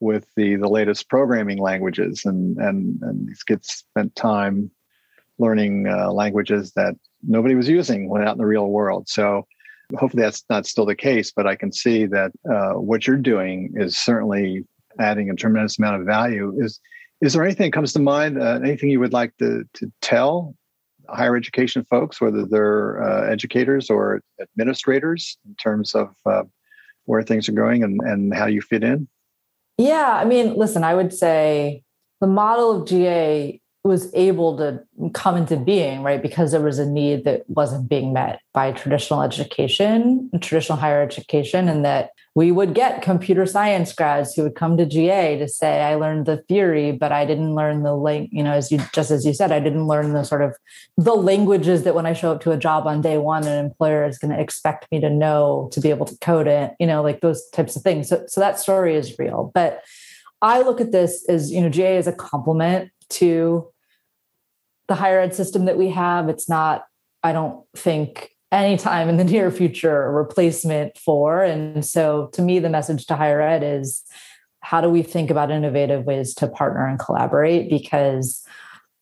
with 0.00 0.26
the, 0.36 0.56
the 0.56 0.68
latest 0.68 1.08
programming 1.08 1.58
languages. 1.58 2.22
And, 2.24 2.58
and, 2.58 3.00
and 3.02 3.26
these 3.26 3.42
kids 3.42 3.68
spent 3.68 4.14
time 4.14 4.70
learning 5.38 5.88
uh, 5.88 6.12
languages 6.12 6.72
that 6.76 6.94
nobody 7.22 7.54
was 7.54 7.68
using 7.68 8.08
when 8.08 8.22
out 8.22 8.32
in 8.32 8.38
the 8.38 8.46
real 8.46 8.68
world. 8.68 9.08
So 9.08 9.46
hopefully 9.98 10.22
that's 10.22 10.44
not 10.48 10.66
still 10.66 10.86
the 10.86 10.94
case, 10.94 11.32
but 11.34 11.46
I 11.46 11.56
can 11.56 11.72
see 11.72 12.06
that 12.06 12.32
uh, 12.50 12.72
what 12.72 13.06
you're 13.06 13.16
doing 13.16 13.72
is 13.76 13.96
certainly 13.96 14.64
adding 14.98 15.30
a 15.30 15.34
tremendous 15.34 15.78
amount 15.78 16.00
of 16.00 16.06
value. 16.06 16.54
Is 16.58 16.80
is 17.20 17.32
there 17.32 17.44
anything 17.44 17.70
that 17.70 17.72
comes 17.72 17.92
to 17.94 18.00
mind? 18.00 18.40
Uh, 18.40 18.60
anything 18.62 18.90
you 18.90 19.00
would 19.00 19.12
like 19.12 19.36
to 19.38 19.64
to 19.74 19.92
tell 20.00 20.54
higher 21.08 21.36
education 21.36 21.84
folks, 21.84 22.20
whether 22.20 22.46
they're 22.46 23.02
uh, 23.02 23.30
educators 23.30 23.90
or 23.90 24.20
administrators, 24.40 25.36
in 25.46 25.54
terms 25.56 25.94
of 25.94 26.14
uh, 26.26 26.42
where 27.04 27.22
things 27.22 27.48
are 27.48 27.52
going 27.52 27.82
and, 27.82 28.00
and 28.02 28.34
how 28.34 28.46
you 28.46 28.62
fit 28.62 28.82
in? 28.82 29.08
Yeah, 29.76 30.14
I 30.14 30.24
mean, 30.24 30.54
listen, 30.54 30.84
I 30.84 30.94
would 30.94 31.12
say 31.12 31.82
the 32.20 32.26
model 32.26 32.82
of 32.82 32.88
GA 32.88 33.60
was 33.84 34.12
able 34.14 34.56
to 34.56 34.82
come 35.12 35.36
into 35.36 35.58
being, 35.58 36.02
right? 36.02 36.22
Because 36.22 36.52
there 36.52 36.60
was 36.62 36.78
a 36.78 36.86
need 36.86 37.24
that 37.24 37.44
wasn't 37.48 37.86
being 37.86 38.14
met 38.14 38.40
by 38.54 38.72
traditional 38.72 39.22
education, 39.22 40.30
traditional 40.40 40.78
higher 40.78 41.02
education, 41.02 41.68
and 41.68 41.84
that 41.84 42.10
we 42.34 42.50
would 42.50 42.74
get 42.74 43.02
computer 43.02 43.44
science 43.44 43.92
grads 43.92 44.34
who 44.34 44.42
would 44.42 44.54
come 44.54 44.78
to 44.78 44.86
GA 44.86 45.38
to 45.38 45.46
say, 45.46 45.82
I 45.82 45.96
learned 45.96 46.24
the 46.24 46.38
theory, 46.48 46.92
but 46.92 47.12
I 47.12 47.26
didn't 47.26 47.54
learn 47.54 47.82
the 47.82 47.92
like, 47.92 48.30
you 48.32 48.42
know, 48.42 48.52
as 48.52 48.72
you 48.72 48.80
just 48.94 49.10
as 49.10 49.26
you 49.26 49.34
said, 49.34 49.52
I 49.52 49.60
didn't 49.60 49.86
learn 49.86 50.14
the 50.14 50.24
sort 50.24 50.40
of 50.40 50.56
the 50.96 51.14
languages 51.14 51.82
that 51.82 51.94
when 51.94 52.06
I 52.06 52.14
show 52.14 52.32
up 52.32 52.40
to 52.42 52.52
a 52.52 52.56
job 52.56 52.86
on 52.86 53.02
day 53.02 53.18
one, 53.18 53.46
an 53.46 53.62
employer 53.66 54.06
is 54.06 54.16
going 54.16 54.34
to 54.34 54.40
expect 54.40 54.90
me 54.90 55.00
to 55.00 55.10
know 55.10 55.68
to 55.72 55.80
be 55.80 55.90
able 55.90 56.06
to 56.06 56.16
code 56.22 56.46
it, 56.46 56.72
you 56.80 56.86
know, 56.86 57.02
like 57.02 57.20
those 57.20 57.46
types 57.50 57.76
of 57.76 57.82
things. 57.82 58.08
So 58.08 58.24
so 58.28 58.40
that 58.40 58.58
story 58.58 58.96
is 58.96 59.18
real. 59.18 59.52
But 59.54 59.82
I 60.40 60.62
look 60.62 60.80
at 60.80 60.90
this 60.90 61.24
as, 61.28 61.52
you 61.52 61.60
know, 61.60 61.68
GA 61.68 61.98
is 61.98 62.06
a 62.06 62.12
complement 62.12 62.90
to 63.10 63.68
the 64.88 64.94
higher 64.94 65.20
ed 65.20 65.34
system 65.34 65.64
that 65.64 65.78
we 65.78 65.90
have. 65.90 66.28
It's 66.28 66.48
not, 66.48 66.84
I 67.22 67.32
don't 67.32 67.64
think, 67.76 68.30
anytime 68.52 69.08
in 69.08 69.16
the 69.16 69.24
near 69.34 69.50
future 69.50 70.04
a 70.04 70.12
replacement 70.12 70.98
for. 70.98 71.42
And 71.42 71.84
so 71.84 72.28
to 72.32 72.42
me, 72.42 72.58
the 72.58 72.70
message 72.70 73.06
to 73.06 73.16
higher 73.16 73.40
ed 73.40 73.62
is 73.62 74.02
how 74.60 74.80
do 74.80 74.88
we 74.88 75.02
think 75.02 75.30
about 75.30 75.50
innovative 75.50 76.04
ways 76.04 76.34
to 76.34 76.48
partner 76.48 76.86
and 76.86 76.98
collaborate? 76.98 77.68
Because 77.68 78.42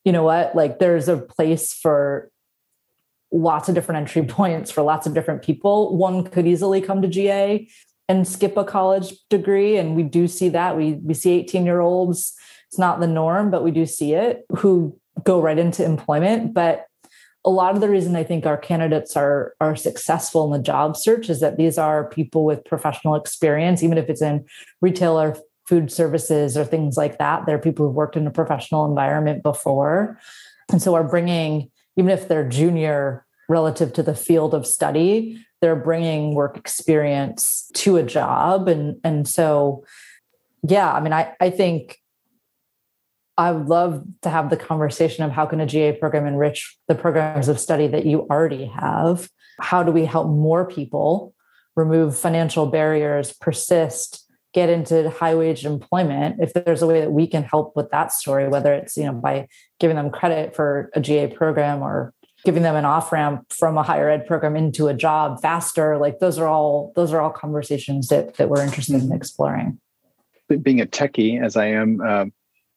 you 0.03 0.11
know 0.11 0.23
what, 0.23 0.55
like 0.55 0.79
there's 0.79 1.07
a 1.07 1.17
place 1.17 1.73
for 1.73 2.29
lots 3.31 3.69
of 3.69 3.75
different 3.75 4.01
entry 4.01 4.23
points 4.27 4.71
for 4.71 4.81
lots 4.81 5.07
of 5.07 5.13
different 5.13 5.41
people. 5.41 5.95
One 5.95 6.23
could 6.25 6.47
easily 6.47 6.81
come 6.81 7.01
to 7.01 7.07
GA 7.07 7.67
and 8.09 8.27
skip 8.27 8.57
a 8.57 8.63
college 8.65 9.13
degree. 9.29 9.77
And 9.77 9.95
we 9.95 10.03
do 10.03 10.27
see 10.27 10.49
that. 10.49 10.75
We 10.75 10.93
we 10.93 11.13
see 11.13 11.31
18 11.31 11.65
year 11.65 11.79
olds. 11.79 12.33
It's 12.67 12.79
not 12.79 12.99
the 12.99 13.07
norm, 13.07 13.49
but 13.49 13.63
we 13.63 13.71
do 13.71 13.85
see 13.85 14.13
it 14.13 14.45
who 14.57 14.99
go 15.23 15.41
right 15.41 15.59
into 15.59 15.83
employment. 15.83 16.53
But 16.53 16.87
a 17.45 17.49
lot 17.49 17.75
of 17.75 17.81
the 17.81 17.89
reason 17.89 18.15
I 18.15 18.23
think 18.23 18.45
our 18.45 18.57
candidates 18.57 19.17
are 19.17 19.53
are 19.59 19.75
successful 19.75 20.45
in 20.45 20.51
the 20.51 20.63
job 20.63 20.95
search 20.95 21.29
is 21.29 21.39
that 21.41 21.57
these 21.57 21.77
are 21.77 22.09
people 22.09 22.45
with 22.45 22.63
professional 22.65 23.15
experience, 23.15 23.83
even 23.83 23.97
if 23.97 24.09
it's 24.09 24.21
in 24.21 24.45
retail 24.81 25.19
or 25.19 25.37
food 25.67 25.91
services 25.91 26.57
or 26.57 26.63
things 26.63 26.97
like 26.97 27.17
that. 27.19 27.45
They're 27.45 27.59
people 27.59 27.85
who've 27.85 27.95
worked 27.95 28.15
in 28.15 28.27
a 28.27 28.31
professional 28.31 28.85
environment 28.85 29.43
before, 29.43 30.19
and 30.71 30.81
so 30.81 30.93
are 30.95 31.03
bringing, 31.03 31.69
even 31.97 32.11
if 32.11 32.27
they're 32.27 32.47
junior 32.47 33.25
relative 33.49 33.91
to 33.93 34.03
the 34.03 34.15
field 34.15 34.53
of 34.53 34.65
study, 34.65 35.45
they're 35.61 35.75
bringing 35.75 36.33
work 36.33 36.57
experience 36.57 37.69
to 37.73 37.97
a 37.97 38.03
job, 38.03 38.69
and 38.69 38.99
and 39.03 39.27
so, 39.27 39.83
yeah, 40.65 40.91
I 40.93 41.01
mean, 41.01 41.13
I 41.13 41.35
I 41.41 41.49
think 41.49 41.99
I 43.37 43.51
would 43.51 43.67
love 43.67 44.03
to 44.21 44.29
have 44.29 44.49
the 44.49 44.57
conversation 44.57 45.23
of 45.23 45.31
how 45.31 45.45
can 45.45 45.59
a 45.59 45.65
GA 45.65 45.93
program 45.93 46.27
enrich 46.27 46.77
the 46.87 46.95
programs 46.95 47.47
of 47.47 47.59
study 47.59 47.87
that 47.87 48.05
you 48.05 48.27
already 48.29 48.65
have? 48.65 49.29
How 49.59 49.81
do 49.83 49.91
we 49.91 50.05
help 50.05 50.27
more 50.27 50.67
people 50.67 51.33
remove 51.75 52.17
financial 52.17 52.67
barriers, 52.67 53.33
persist, 53.33 54.31
get 54.53 54.69
into 54.69 55.09
high 55.09 55.33
wage 55.33 55.65
employment? 55.65 56.37
If 56.41 56.53
there's 56.53 56.83
a 56.83 56.87
way 56.87 57.01
that 57.01 57.11
we 57.11 57.25
can 57.25 57.43
help 57.43 57.75
with 57.75 57.89
that 57.89 58.13
story, 58.13 58.47
whether 58.47 58.73
it's 58.73 58.95
you 58.97 59.05
know 59.05 59.13
by 59.13 59.47
giving 59.79 59.95
them 59.95 60.11
credit 60.11 60.55
for 60.55 60.91
a 60.93 61.01
GA 61.01 61.27
program 61.27 61.81
or 61.81 62.13
giving 62.45 62.61
them 62.61 62.75
an 62.75 62.85
off 62.85 63.11
ramp 63.11 63.51
from 63.51 63.77
a 63.77 63.83
higher 63.83 64.09
ed 64.09 64.27
program 64.27 64.55
into 64.55 64.89
a 64.89 64.93
job 64.93 65.41
faster, 65.41 65.97
like 65.97 66.19
those 66.19 66.37
are 66.37 66.47
all 66.47 66.93
those 66.95 67.11
are 67.13 67.21
all 67.21 67.31
conversations 67.31 68.09
that 68.09 68.35
that 68.35 68.49
we're 68.49 68.63
interested 68.63 69.01
in 69.01 69.11
exploring. 69.11 69.79
Being 70.61 70.81
a 70.81 70.85
techie 70.85 71.43
as 71.43 71.57
I 71.57 71.67
am. 71.67 71.99
Um, 72.01 72.33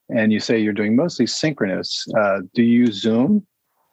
and 0.08 0.32
you 0.32 0.40
say 0.40 0.58
you're 0.58 0.72
doing 0.72 0.96
mostly 0.96 1.26
synchronous. 1.26 2.06
Uh, 2.16 2.40
do 2.54 2.62
you 2.62 2.86
use 2.86 3.00
Zoom? 3.00 3.46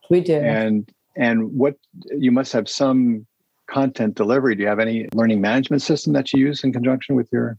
We 0.09 0.21
do. 0.21 0.35
And 0.35 0.91
and 1.15 1.51
what 1.53 1.75
you 2.17 2.31
must 2.31 2.53
have 2.53 2.67
some 2.67 3.25
content 3.69 4.15
delivery. 4.15 4.55
Do 4.55 4.63
you 4.63 4.67
have 4.67 4.79
any 4.79 5.07
learning 5.13 5.41
management 5.41 5.81
system 5.81 6.13
that 6.13 6.33
you 6.33 6.39
use 6.39 6.63
in 6.63 6.73
conjunction 6.73 7.15
with 7.15 7.29
your? 7.31 7.57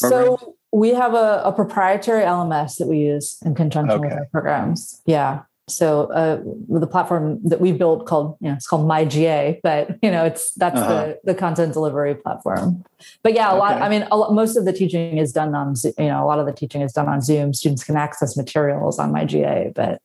Programs? 0.00 0.40
So 0.40 0.56
we 0.70 0.90
have 0.90 1.14
a, 1.14 1.40
a, 1.44 1.52
proprietary 1.52 2.22
LMS 2.22 2.76
that 2.76 2.88
we 2.88 2.98
use 2.98 3.38
in 3.42 3.54
conjunction 3.54 4.00
okay. 4.00 4.08
with 4.08 4.18
our 4.18 4.26
programs. 4.26 5.00
Yeah 5.06 5.42
so 5.70 6.04
uh, 6.12 6.40
the 6.68 6.86
platform 6.86 7.40
that 7.44 7.60
we 7.60 7.72
built 7.72 8.06
called 8.06 8.36
you 8.40 8.48
know 8.48 8.54
it's 8.54 8.66
called 8.66 8.86
myga 8.86 9.58
but 9.62 9.90
you 10.02 10.10
know 10.10 10.24
it's 10.24 10.52
that's 10.54 10.76
uh-huh. 10.76 11.06
the 11.06 11.20
the 11.24 11.34
content 11.34 11.72
delivery 11.72 12.14
platform 12.14 12.84
but 13.22 13.34
yeah 13.34 13.48
a 13.48 13.50
okay. 13.50 13.58
lot 13.58 13.82
i 13.82 13.88
mean 13.88 14.06
lot, 14.10 14.32
most 14.32 14.56
of 14.56 14.64
the 14.64 14.72
teaching 14.72 15.18
is 15.18 15.32
done 15.32 15.54
on 15.54 15.74
you 15.84 16.06
know 16.06 16.24
a 16.24 16.26
lot 16.26 16.38
of 16.38 16.46
the 16.46 16.52
teaching 16.52 16.82
is 16.82 16.92
done 16.92 17.08
on 17.08 17.20
zoom 17.20 17.54
students 17.54 17.84
can 17.84 17.96
access 17.96 18.36
materials 18.36 18.98
on 18.98 19.12
myga 19.12 19.72
but 19.74 20.00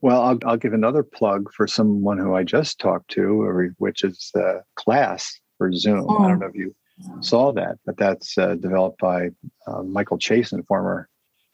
well 0.00 0.22
i'll, 0.22 0.38
I'll 0.44 0.56
give 0.56 0.72
another 0.72 1.02
plug 1.02 1.52
for 1.52 1.66
someone 1.66 2.18
who 2.18 2.34
i 2.34 2.42
just 2.42 2.78
talked 2.78 3.10
to 3.12 3.72
which 3.78 4.04
is 4.04 4.30
uh, 4.34 4.60
class 4.76 5.38
for 5.58 5.72
zoom 5.72 6.06
oh. 6.08 6.18
i 6.18 6.28
don't 6.28 6.38
know 6.38 6.46
if 6.46 6.54
you 6.54 6.74
saw 7.20 7.52
that 7.52 7.78
but 7.84 7.96
that's 7.96 8.38
uh, 8.38 8.54
developed 8.54 9.00
by 9.00 9.30
uh, 9.66 9.82
michael 9.82 10.18
chasen 10.18 10.66
former 10.66 11.09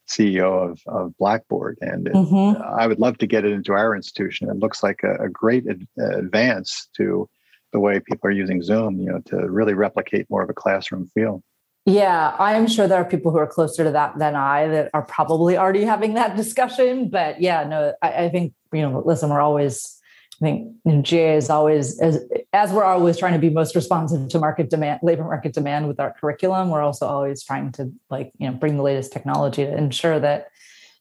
CEO 0.07 0.71
of, 0.71 0.81
of 0.87 1.17
Blackboard, 1.17 1.77
and 1.81 2.07
it, 2.07 2.13
mm-hmm. 2.13 2.61
I 2.61 2.87
would 2.87 2.99
love 2.99 3.17
to 3.19 3.27
get 3.27 3.45
it 3.45 3.51
into 3.51 3.73
our 3.73 3.95
institution. 3.95 4.49
It 4.49 4.57
looks 4.57 4.83
like 4.83 5.01
a, 5.03 5.25
a 5.25 5.29
great 5.29 5.65
ad- 5.67 5.87
advance 6.17 6.87
to 6.97 7.29
the 7.73 7.79
way 7.79 7.99
people 7.99 8.27
are 8.27 8.31
using 8.31 8.61
Zoom, 8.61 8.99
you 8.99 9.11
know, 9.11 9.19
to 9.25 9.37
really 9.49 9.73
replicate 9.73 10.29
more 10.29 10.43
of 10.43 10.49
a 10.49 10.53
classroom 10.53 11.07
feel. 11.13 11.43
Yeah, 11.85 12.35
I 12.37 12.55
am 12.55 12.67
sure 12.67 12.87
there 12.87 12.99
are 12.99 13.05
people 13.05 13.31
who 13.31 13.37
are 13.37 13.47
closer 13.47 13.83
to 13.85 13.91
that 13.91 14.17
than 14.19 14.35
I 14.35 14.67
that 14.67 14.89
are 14.93 15.03
probably 15.03 15.57
already 15.57 15.85
having 15.85 16.15
that 16.15 16.35
discussion. 16.41 17.09
But 17.09 17.41
yeah, 17.41 17.63
no, 17.63 17.93
I, 18.01 18.25
I 18.25 18.29
think 18.29 18.53
you 18.73 18.81
know, 18.81 19.01
listen, 19.05 19.29
we're 19.29 19.41
always 19.41 19.96
I 20.39 20.45
think 20.45 20.75
you 20.85 20.91
know, 20.91 21.01
GA 21.01 21.35
is 21.35 21.49
always 21.49 21.99
as 21.99 22.23
as 22.53 22.71
we're 22.71 22.83
always 22.83 23.17
trying 23.17 23.33
to 23.33 23.39
be 23.39 23.49
most 23.49 23.75
responsive 23.75 24.29
to 24.29 24.39
market 24.39 24.69
demand, 24.69 24.99
labor 25.01 25.23
market 25.23 25.53
demand 25.53 25.87
with 25.87 25.99
our 25.99 26.13
curriculum. 26.13 26.69
We're 26.69 26.81
also 26.81 27.07
always 27.07 27.43
trying 27.43 27.71
to 27.73 27.91
like 28.11 28.31
you 28.37 28.47
know 28.47 28.55
bring 28.55 28.77
the 28.77 28.83
latest 28.83 29.11
technology 29.11 29.65
to 29.65 29.75
ensure 29.75 30.19
that 30.19 30.49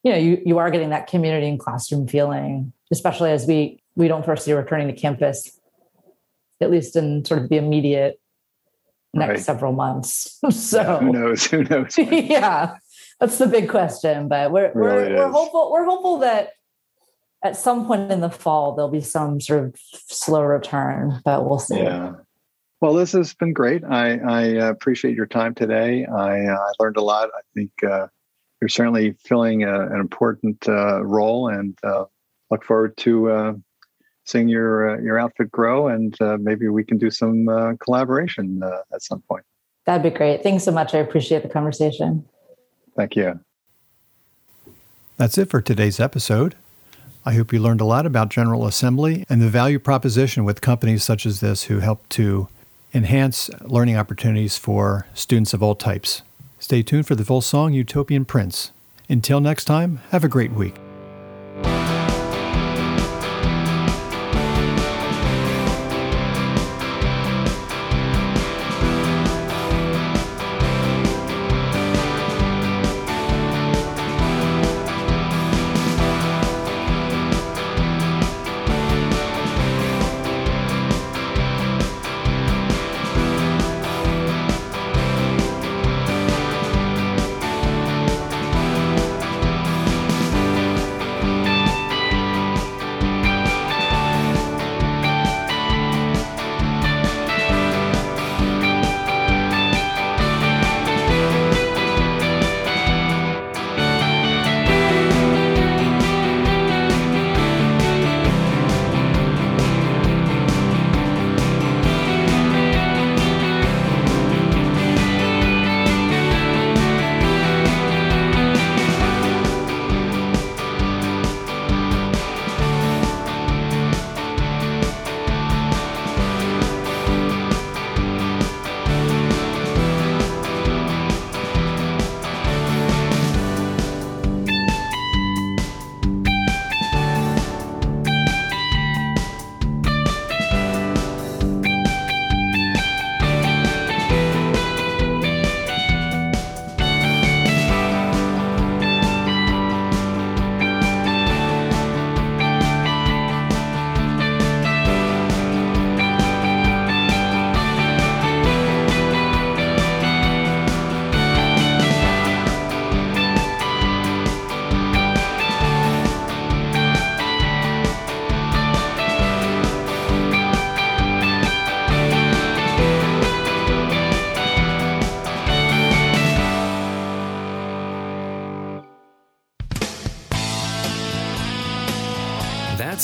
you 0.02 0.12
know 0.12 0.18
you 0.18 0.40
you 0.46 0.58
are 0.58 0.70
getting 0.70 0.88
that 0.90 1.06
community 1.06 1.48
and 1.48 1.60
classroom 1.60 2.08
feeling, 2.08 2.72
especially 2.90 3.30
as 3.30 3.46
we 3.46 3.82
we 3.94 4.08
don't 4.08 4.24
foresee 4.24 4.54
returning 4.54 4.86
to 4.86 4.94
campus, 4.94 5.60
at 6.62 6.70
least 6.70 6.96
in 6.96 7.22
sort 7.24 7.42
of 7.42 7.50
the 7.50 7.56
immediate 7.58 8.18
next 9.12 9.28
right. 9.28 9.40
several 9.40 9.72
months. 9.72 10.38
so 10.50 10.80
yeah, 10.80 10.98
who 10.98 11.12
knows? 11.12 11.44
Who 11.46 11.64
knows? 11.64 11.94
yeah, 11.98 12.76
that's 13.20 13.36
the 13.36 13.46
big 13.46 13.68
question. 13.68 14.28
But 14.28 14.50
we're 14.50 14.72
really 14.74 15.12
we're, 15.12 15.16
we're 15.16 15.30
hopeful. 15.30 15.70
We're 15.70 15.84
hopeful 15.84 16.18
that 16.20 16.52
at 17.46 17.56
some 17.56 17.86
point 17.86 18.10
in 18.10 18.20
the 18.20 18.30
fall 18.30 18.74
there'll 18.74 18.90
be 18.90 19.00
some 19.00 19.40
sort 19.40 19.64
of 19.64 19.76
slow 19.92 20.42
return, 20.42 21.20
but 21.24 21.48
we'll 21.48 21.58
see. 21.58 21.78
Yeah. 21.78 22.14
Well, 22.80 22.92
this 22.92 23.12
has 23.12 23.32
been 23.34 23.52
great. 23.52 23.82
I, 23.84 24.18
I 24.18 24.56
uh, 24.58 24.70
appreciate 24.70 25.16
your 25.16 25.26
time 25.26 25.54
today. 25.54 26.04
I, 26.04 26.44
uh, 26.44 26.56
I 26.56 26.72
learned 26.78 26.98
a 26.98 27.02
lot. 27.02 27.30
I 27.34 27.40
think 27.54 27.70
uh, 27.82 28.08
you're 28.60 28.68
certainly 28.68 29.16
filling 29.24 29.64
a, 29.64 29.86
an 29.86 29.98
important 29.98 30.68
uh, 30.68 31.02
role, 31.04 31.48
and 31.48 31.78
uh, 31.82 32.04
look 32.50 32.64
forward 32.64 32.96
to 32.98 33.30
uh, 33.30 33.52
seeing 34.24 34.48
your 34.48 35.00
your 35.00 35.18
outfit 35.18 35.50
grow. 35.50 35.88
And 35.88 36.16
maybe 36.42 36.68
we 36.68 36.84
can 36.84 36.98
do 36.98 37.10
some 37.10 37.46
collaboration 37.82 38.60
at 38.92 39.02
some 39.02 39.22
point. 39.22 39.44
That'd 39.86 40.02
be 40.02 40.16
great. 40.16 40.42
Thanks 40.42 40.64
so 40.64 40.72
much. 40.72 40.94
I 40.94 40.98
appreciate 40.98 41.42
the 41.42 41.48
conversation. 41.48 42.26
Thank 42.96 43.16
you. 43.16 43.40
That's 45.16 45.38
it 45.38 45.48
for 45.48 45.62
today's 45.62 45.98
episode. 45.98 46.56
I 47.28 47.32
hope 47.32 47.52
you 47.52 47.58
learned 47.58 47.80
a 47.80 47.84
lot 47.84 48.06
about 48.06 48.28
General 48.28 48.66
Assembly 48.66 49.24
and 49.28 49.42
the 49.42 49.48
value 49.48 49.80
proposition 49.80 50.44
with 50.44 50.60
companies 50.60 51.02
such 51.02 51.26
as 51.26 51.40
this 51.40 51.64
who 51.64 51.80
help 51.80 52.08
to 52.10 52.46
enhance 52.94 53.50
learning 53.62 53.96
opportunities 53.96 54.56
for 54.56 55.06
students 55.12 55.52
of 55.52 55.60
all 55.60 55.74
types. 55.74 56.22
Stay 56.60 56.84
tuned 56.84 57.08
for 57.08 57.16
the 57.16 57.24
full 57.24 57.40
song 57.40 57.72
Utopian 57.72 58.24
Prince. 58.24 58.70
Until 59.08 59.40
next 59.40 59.64
time, 59.64 60.00
have 60.10 60.22
a 60.22 60.28
great 60.28 60.52
week. 60.52 60.76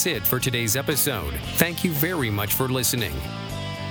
That's 0.03 0.17
it 0.17 0.27
for 0.27 0.41
today's 0.41 0.75
episode. 0.75 1.33
Thank 1.55 1.85
you 1.85 1.93
very 1.93 2.29
much 2.29 2.55
for 2.55 2.67
listening. 2.67 3.13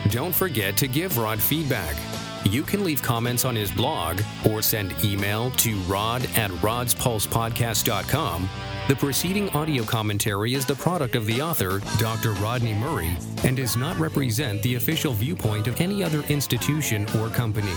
Don't 0.10 0.36
forget 0.36 0.76
to 0.78 0.89
give 0.89 1.17
Rod 1.17 1.41
feedback. 1.41 1.95
You 2.43 2.63
can 2.63 2.84
leave 2.84 3.02
comments 3.02 3.45
on 3.45 3.56
his 3.56 3.71
blog 3.71 4.19
or 4.50 4.62
send 4.62 4.93
email 5.06 5.52
to 5.52 5.78
rod 5.82 6.24
at 6.36 6.52
rodspulsepodcast.com. 6.52 8.50
The 8.89 8.95
preceding 8.97 9.50
audio 9.52 9.86
commentary 9.86 10.54
is 10.54 10.65
the 10.65 10.76
product 10.76 11.15
of 11.15 11.26
the 11.28 11.41
author, 11.41 11.80
Dr. 11.97 12.34
Rodney 12.34 12.74
Murray, 12.74 13.15
and 13.45 13.56
does 13.56 13.78
not 13.78 13.97
represent 13.97 14.62
the 14.63 14.76
official 14.76 15.13
viewpoint 15.13 15.67
of 15.67 15.80
any 15.80 16.04
other 16.04 16.24
institution 16.24 17.08
or 17.19 17.30
company. 17.30 17.71